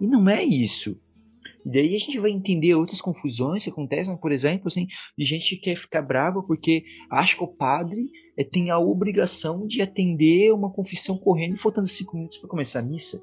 [0.00, 0.96] E não é isso.
[1.66, 4.86] E daí a gente vai entender outras confusões que acontecem, por exemplo, assim,
[5.18, 9.66] de gente que quer ficar brava porque acha que o padre é, tem a obrigação
[9.66, 13.20] de atender uma confissão correndo faltando cinco minutos para começar a missa.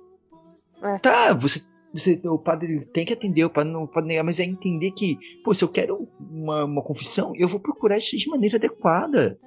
[0.83, 0.99] É.
[0.99, 1.61] Tá, você,
[1.93, 5.17] você, o padre tem que atender, o padre não pode negar, mas é entender que,
[5.45, 9.39] pô, se eu quero uma, uma confissão, eu vou procurar isso de maneira adequada.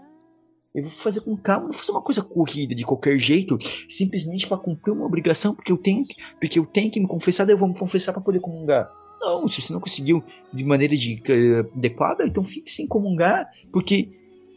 [0.78, 3.58] Eu vou fazer com calma, não vou fazer uma coisa corrida de qualquer jeito,
[3.88, 7.44] simplesmente para cumprir uma obrigação, porque eu tenho que, porque eu tenho que me confessar,
[7.44, 8.90] daí eu vou me confessar para poder comungar.
[9.20, 10.22] Não, se você não conseguiu
[10.52, 14.10] de maneira de, uh, adequada, então fique sem comungar, porque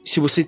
[0.03, 0.47] se você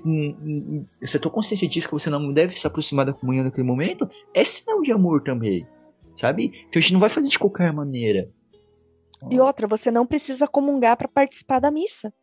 [1.03, 4.07] se a tua consciência diz que você não deve se aproximar da comunhão naquele momento,
[4.33, 5.67] é sinal de amor também,
[6.15, 6.51] sabe?
[6.67, 8.27] Então a gente não vai fazer de qualquer maneira.
[9.29, 12.13] E outra, você não precisa comungar para participar da missa.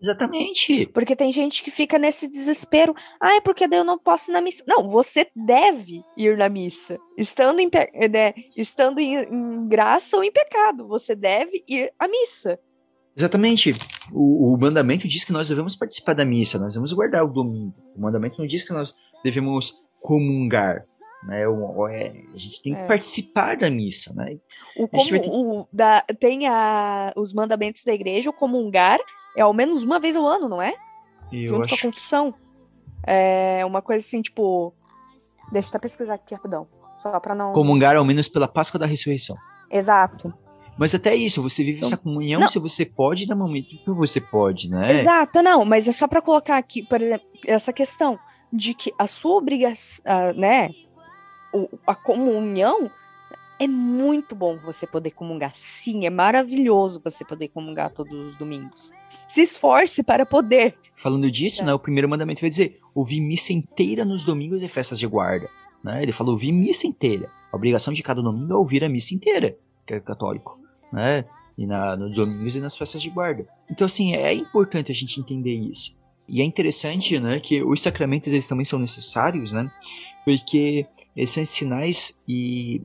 [0.00, 0.86] Exatamente.
[0.86, 2.94] Porque tem gente que fica nesse desespero.
[3.20, 4.62] Ai, porque daí eu não posso ir na missa.
[4.66, 6.98] Não, você deve ir na missa.
[7.16, 7.70] Estando em,
[8.10, 10.86] né, estando em, em graça ou em pecado.
[10.86, 12.58] Você deve ir à missa.
[13.16, 13.74] Exatamente.
[14.12, 17.74] O, o, mandamento diz que nós devemos participar da missa, nós devemos guardar o domingo.
[17.96, 18.94] O mandamento não diz que nós
[19.24, 19.72] devemos
[20.02, 20.82] comungar.
[21.24, 21.48] Né?
[21.48, 22.86] O, é, a gente tem que é.
[22.86, 24.12] participar da missa.
[24.14, 24.38] Né?
[24.76, 25.30] O, como, que...
[25.30, 28.98] o da, tem a, os mandamentos da igreja, o comungar
[29.36, 30.74] é ao menos uma vez ao ano, não é?
[31.30, 31.74] Eu Junto acho...
[31.74, 32.34] com a confissão.
[33.06, 34.74] É uma coisa assim, tipo.
[35.52, 36.66] Deixa eu até pesquisar aqui rapidão.
[36.96, 37.52] Só pra não.
[37.52, 39.36] Comungar ao menos pela Páscoa da Ressurreição.
[39.70, 40.32] Exato.
[40.78, 42.48] Mas até isso, você vive então, essa comunhão não.
[42.48, 44.92] se você pode, no momento que você pode, né?
[44.92, 48.18] Exato, não, mas é só para colocar aqui, por exemplo, essa questão
[48.52, 50.68] de que a sua obrigação, uh, né,
[51.86, 52.90] a comunhão
[53.58, 55.52] é muito bom você poder comungar.
[55.54, 58.92] Sim, é maravilhoso você poder comungar todos os domingos.
[59.26, 60.76] Se esforce para poder.
[60.96, 61.64] Falando disso, é.
[61.64, 65.48] né, o primeiro mandamento vai dizer: ouvir missa inteira nos domingos e festas de guarda.
[65.82, 66.02] Né?
[66.02, 67.30] Ele falou ouvir missa inteira.
[67.50, 70.58] A obrigação de cada domingo é ouvir a missa inteira, que é católico.
[70.92, 71.24] Né?
[71.56, 73.48] E na, nos domingos e nas festas de guarda.
[73.70, 75.98] Então, assim, é importante a gente entender isso.
[76.28, 79.70] E é interessante, né, que os sacramentos eles também são necessários, né,
[80.24, 80.84] porque
[81.14, 82.82] eles são sinais e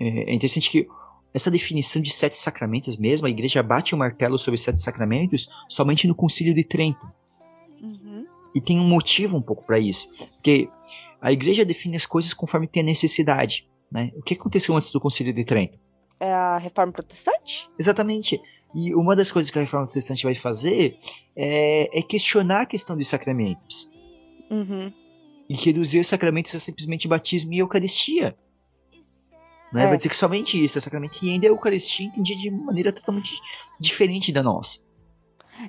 [0.00, 0.88] é, é interessante que
[1.32, 6.08] essa definição de sete sacramentos mesmo, a igreja bate o martelo sobre sete sacramentos somente
[6.08, 7.06] no Concílio de Trento.
[7.80, 8.26] Uhum.
[8.54, 10.68] E tem um motivo um pouco para isso, porque
[11.20, 13.68] a igreja define as coisas conforme tem a necessidade.
[13.92, 14.10] Né?
[14.16, 15.78] O que aconteceu antes do Concílio de Trento?
[16.18, 17.70] É a reforma protestante?
[17.78, 18.40] Exatamente.
[18.74, 20.98] E uma das coisas que a reforma protestante vai fazer
[21.34, 23.90] é, é questionar a questão dos sacramentos.
[24.50, 24.92] Uhum.
[25.48, 28.36] E reduzir os sacramentos a simplesmente batismo e eucaristia.
[29.72, 29.84] Né?
[29.84, 29.86] É.
[29.88, 31.18] Vai dizer que somente isso é sacramento.
[31.22, 33.38] E ainda a Eucaristia entendia de maneira totalmente
[33.78, 34.90] diferente da nossa.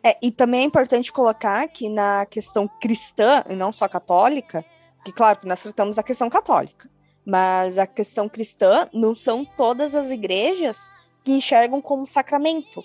[0.03, 4.63] É, e também é importante colocar que na questão cristã, e não só católica,
[5.03, 6.89] que claro que nós tratamos a questão católica,
[7.25, 10.89] mas a questão cristã não são todas as igrejas
[11.23, 12.83] que enxergam como sacramento.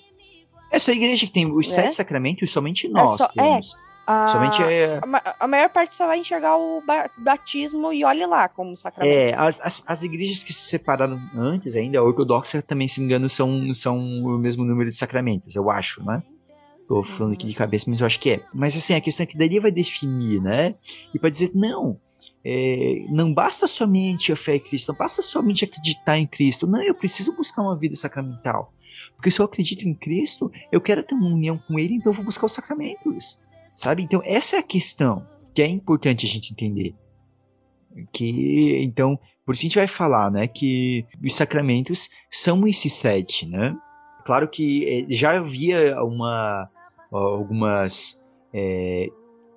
[0.70, 1.82] Essa igreja que tem os né?
[1.82, 3.74] sete sacramentos, somente nós é só, temos.
[3.74, 4.98] É, a, Somente é...
[4.98, 6.80] a, a, maior parte só vai enxergar o
[7.18, 9.12] batismo e olhe lá como sacramento.
[9.12, 13.06] É, as, as, as, igrejas que se separaram antes ainda, a ortodoxa também, se me
[13.06, 16.22] engano, são, são o mesmo número de sacramentos, eu acho, né?
[16.86, 17.58] Tô falando aqui de uhum.
[17.58, 18.44] cabeça, mas eu acho que é.
[18.54, 20.74] Mas assim, a questão é que daí vai definir, né?
[21.12, 21.98] E para dizer, não,
[22.44, 26.64] é, não basta somente a fé em Cristo, não basta somente acreditar em Cristo.
[26.64, 28.72] Não, eu preciso buscar uma vida sacramental.
[29.16, 32.16] Porque se eu acredito em Cristo, eu quero ter uma união com Ele, então eu
[32.16, 33.44] vou buscar os sacramentos.
[33.76, 34.02] Sabe?
[34.02, 36.94] Então, essa é a questão que é importante a gente entender.
[38.10, 43.46] Que, então, por isso a gente vai falar, né, que os sacramentos são esses sete,
[43.46, 43.76] né?
[44.24, 46.68] Claro que é, já havia uma,
[47.12, 49.08] algumas é,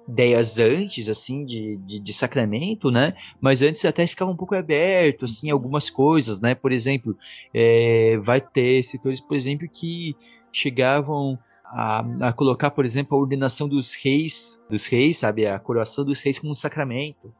[0.07, 3.13] ideias antes, assim, de, de, de, sacramento, né?
[3.39, 6.53] Mas antes até ficava um pouco aberto, assim, algumas coisas, né?
[6.55, 7.17] Por exemplo,
[7.53, 10.15] é, vai ter setores, por exemplo, que
[10.51, 11.39] chegavam
[11.71, 15.45] a, a, colocar, por exemplo, a ordenação dos reis, dos reis, sabe?
[15.45, 17.33] A coroação dos reis como um sacramento.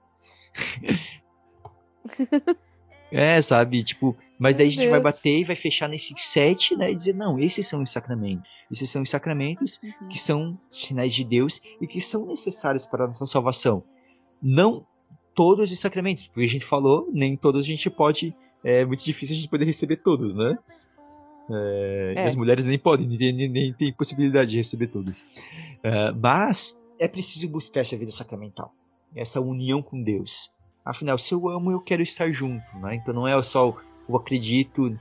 [3.12, 3.84] é, sabe?
[3.84, 4.92] Tipo, mas daí a gente Deus.
[4.92, 6.92] vai bater e vai fechar nesse sete, né?
[6.92, 8.48] E dizer, não, esses são os sacramentos.
[8.72, 10.08] Esses são os sacramentos uhum.
[10.08, 13.84] que são sinais de Deus e que são necessários para a nossa salvação.
[14.42, 14.86] Não
[15.34, 18.36] todos os sacramentos, porque a gente falou, nem todos a gente pode.
[18.64, 20.58] É muito difícil a gente poder receber todos, né?
[21.50, 22.26] É, é.
[22.26, 25.26] As mulheres nem podem, nem, nem, nem tem possibilidade de receber todos.
[25.84, 28.74] É, mas é preciso buscar essa vida sacramental,
[29.16, 30.56] essa união com Deus.
[30.86, 32.96] Afinal, se eu amo, eu quero estar junto, né?
[32.96, 33.76] Então não é só
[34.08, 34.98] eu acredito,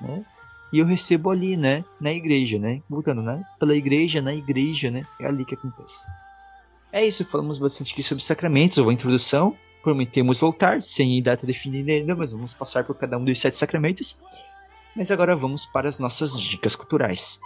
[0.00, 0.24] né?
[0.72, 1.84] E eu recebo ali, né?
[2.00, 2.82] Na igreja, né?
[2.88, 3.42] Voltando, né?
[3.58, 5.06] Pela igreja, na igreja, né?
[5.20, 6.06] É ali que acontece.
[6.92, 9.56] É isso, falamos bastante aqui sobre sacramentos, ou introdução.
[9.82, 14.20] Prometemos voltar, sem data definida ainda, mas vamos passar por cada um dos sete sacramentos.
[14.96, 17.38] Mas agora vamos para as nossas dicas culturais.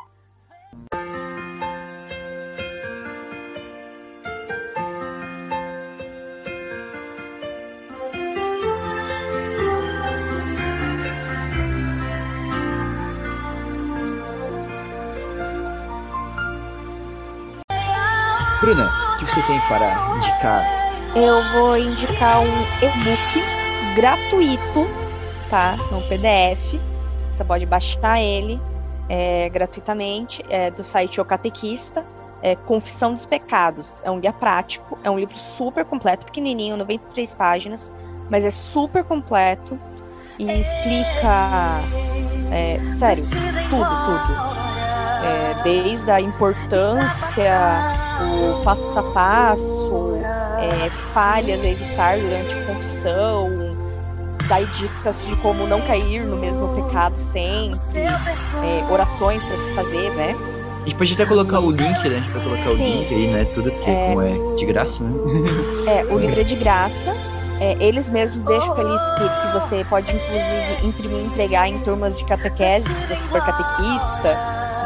[18.61, 20.65] Bruna, o que você tem para indicar?
[21.17, 24.87] Eu vou indicar um e-book gratuito,
[25.49, 25.77] tá?
[25.91, 26.90] Um PDF.
[27.31, 28.61] Você pode baixar ele
[29.09, 32.05] é, gratuitamente é, do site O Catequista.
[32.43, 34.01] É, Confissão dos Pecados.
[34.03, 37.93] É um guia prático, é um livro super completo, pequenininho, 93 páginas,
[38.31, 39.79] mas é super completo
[40.39, 41.81] e explica,
[42.51, 43.23] é, sério,
[43.69, 44.61] tudo, tudo.
[45.23, 50.15] É, desde a importância o passo a passo,
[50.59, 53.51] é, falhas a evitar durante a confissão,
[54.51, 60.11] dar dicas de como não cair no mesmo pecado sempre, é, orações para se fazer,
[60.17, 60.35] né?
[60.83, 62.17] A gente pode até colocar o link, né?
[62.17, 62.97] A gente pode colocar Sim.
[62.97, 63.45] o link aí, né?
[63.55, 64.09] Tudo porque é...
[64.09, 65.13] como é de graça, né?
[65.87, 67.15] É, o livro é de graça.
[67.61, 72.19] É, eles mesmos deixam ali escrito que você pode, inclusive, imprimir e entregar em turmas
[72.19, 74.35] de catequese, se você for catequista,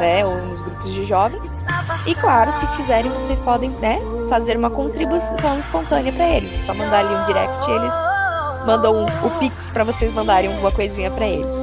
[0.01, 0.27] né?
[0.27, 1.57] Ou nos grupos de jovens.
[2.05, 3.99] E claro, se quiserem, vocês podem, né,
[4.29, 6.51] fazer uma contribuição espontânea para eles.
[6.67, 7.95] Só mandar ali um direct, eles
[8.67, 11.57] mandam o Pix para vocês mandarem alguma coisinha para eles.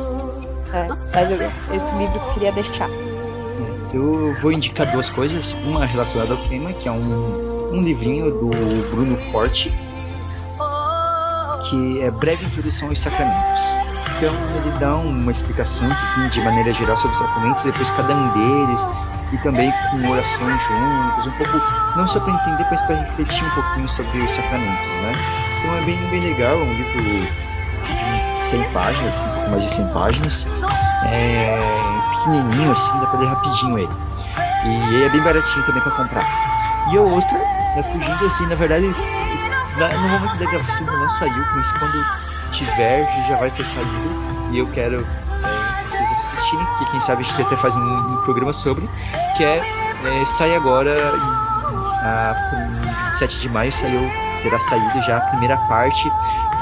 [0.74, 2.89] É, mas eu, esse livro eu queria deixar.
[3.93, 5.54] Eu vou indicar duas coisas.
[5.66, 8.49] Uma relacionada ao tema, que é um, um livrinho do
[8.89, 9.74] Bruno Forte,
[11.70, 13.64] que é Breve Introdução aos Sacramentos.
[14.18, 15.89] Então ele dá uma explicação
[16.32, 18.88] de maneira geral sobre os sacramentos, depois cada um deles,
[19.32, 21.62] e também com orações juntos, um pouco,
[21.96, 25.12] não só para entender, mas para refletir um pouquinho sobre os sacramentos, né?
[25.60, 27.28] Então é bem, bem legal, é um livro de
[28.44, 30.48] 100 páginas, assim, mais de 100 páginas,
[31.06, 31.58] é
[32.12, 33.94] pequenininho assim, dá para ler rapidinho ele.
[34.66, 36.26] E ele é bem baratinho também para comprar.
[36.92, 37.38] E a outra,
[37.78, 42.06] é fugindo assim, na verdade, no momento da gravação não saiu, mas quando
[42.52, 45.08] tiver já vai ter saído e eu quero
[46.58, 48.89] que quem sabe a gente até faz um, um programa sobre,
[49.38, 49.58] que é,
[50.06, 52.36] é sai agora, em, a,
[53.10, 54.12] 27 de maio saiu,
[54.43, 56.12] terá saído já a primeira parte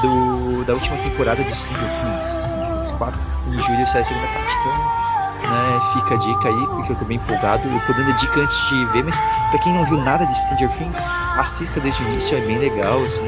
[0.02, 4.28] do, da última temporada de Stranger Things, Stranger Things 4, em julho sai a segunda
[4.28, 5.10] parte, então
[5.50, 7.68] né, fica a dica aí, porque eu tô bem empolgado.
[7.68, 9.20] Eu tô dando a dica antes de ver, mas
[9.50, 13.02] pra quem não viu nada de Stranger Things, assista desde o início, é bem legal,
[13.04, 13.24] assim.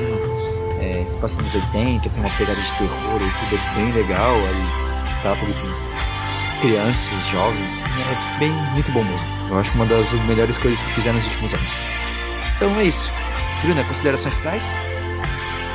[0.79, 4.35] É, se passa nos 80, tem uma pegada de terror e tudo é bem legal.
[4.35, 5.53] Aí tá tudo
[6.61, 7.83] crianças, jovens.
[7.83, 9.49] É bem, muito bom mesmo.
[9.49, 11.81] Eu acho uma das melhores coisas que fizeram nos últimos anos.
[12.55, 13.11] Então é isso.
[13.63, 14.79] Bruna, considerações finais?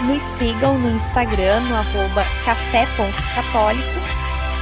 [0.02, 4.06] Nos sigam no Instagram, no arroba café.católico.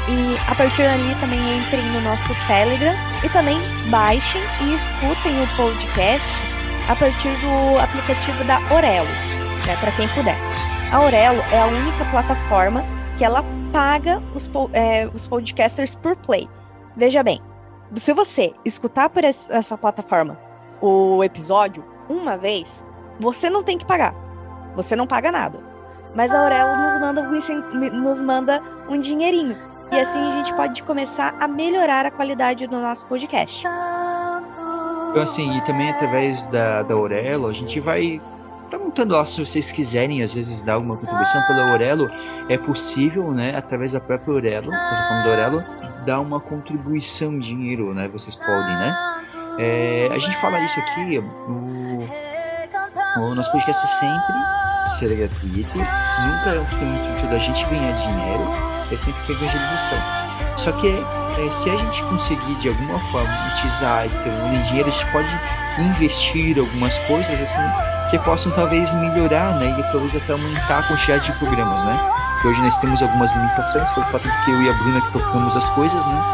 [0.09, 3.59] E a partir dali também entrem no nosso Telegram e também
[3.89, 6.29] baixem e escutem o podcast
[6.89, 9.09] a partir do aplicativo da Orelo,
[9.67, 10.37] né, para quem puder.
[10.93, 12.85] A Orelo é a única plataforma
[13.17, 13.43] que ela
[13.75, 16.49] paga os, é, os podcasters por play.
[16.97, 17.43] Veja bem,
[17.97, 20.39] se você escutar por essa plataforma
[20.81, 22.85] o episódio uma vez,
[23.19, 24.15] você não tem que pagar.
[24.77, 25.59] Você não paga nada.
[26.15, 27.23] Mas a Aurelo nos manda,
[27.91, 29.57] nos manda um dinheirinho.
[29.91, 33.67] E assim a gente pode começar a melhorar a qualidade do nosso podcast.
[35.11, 38.21] Então, assim, e também através da, da Aurelo, a gente vai
[38.77, 42.11] perguntando ó, se vocês quiserem, às vezes, dar alguma contribuição pelo Aurelo,
[42.49, 45.65] é possível, né, através da própria Aurelo, plataforma do Aurelo,
[46.05, 48.97] dar uma contribuição em dinheiro, né, vocês podem, né.
[49.59, 52.03] É, a gente fala isso aqui no,
[53.23, 54.35] O nosso podcast sempre
[54.99, 58.45] será gratuito, nunca tem o intuito da gente ganhar dinheiro,
[58.93, 60.24] é sempre para evangelização.
[60.57, 64.93] Só que é, se a gente conseguir de alguma forma utilizar então, o dinheiro, a
[64.93, 65.41] gente pode
[65.79, 67.63] investir algumas coisas assim
[68.11, 69.75] que possam talvez melhorar, né?
[69.79, 71.99] E talvez até aumentar a quantidade de programas, né?
[72.41, 75.13] Que hoje nós temos algumas limitações pelo fato de que eu e a Bruna que
[75.13, 76.25] tocamos as coisas, né?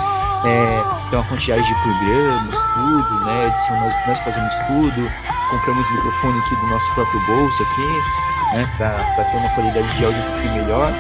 [0.45, 3.47] É, tem uma quantidade de programas, tudo, né?
[3.47, 5.11] Edição, nós, nós fazemos tudo,
[5.51, 8.71] compramos microfone aqui do nosso próprio bolso aqui, né?
[8.77, 10.93] Para ter uma qualidade de áudio um pouquinho melhor.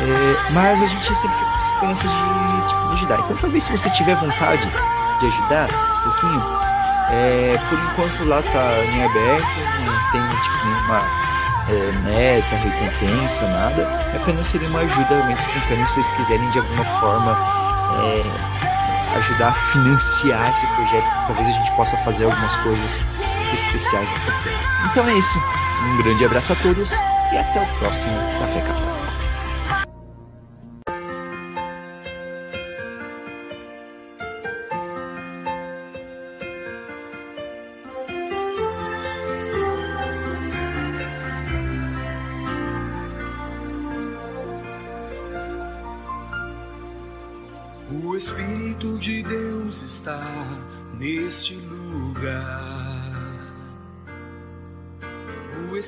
[0.00, 3.18] É, mas a gente sempre fica com esperança de, de, ajudar.
[3.20, 4.66] Então talvez se você tiver vontade
[5.20, 6.42] de ajudar um pouquinho,
[7.10, 9.46] é, por enquanto lá tá em aberto,
[9.84, 11.02] não tem tipo nenhuma
[11.68, 13.88] é, meta, recompensa, nada.
[14.16, 17.36] Apenas seria uma ajuda realmente espontânea se vocês quiserem de alguma forma
[18.02, 21.06] é, ajudar a financiar esse projeto.
[21.26, 23.00] Talvez a gente possa fazer algumas coisas
[23.54, 24.10] especiais.
[24.90, 25.38] Então é isso.
[25.84, 26.92] Um grande abraço a todos
[27.32, 28.89] e até o próximo Café Católico.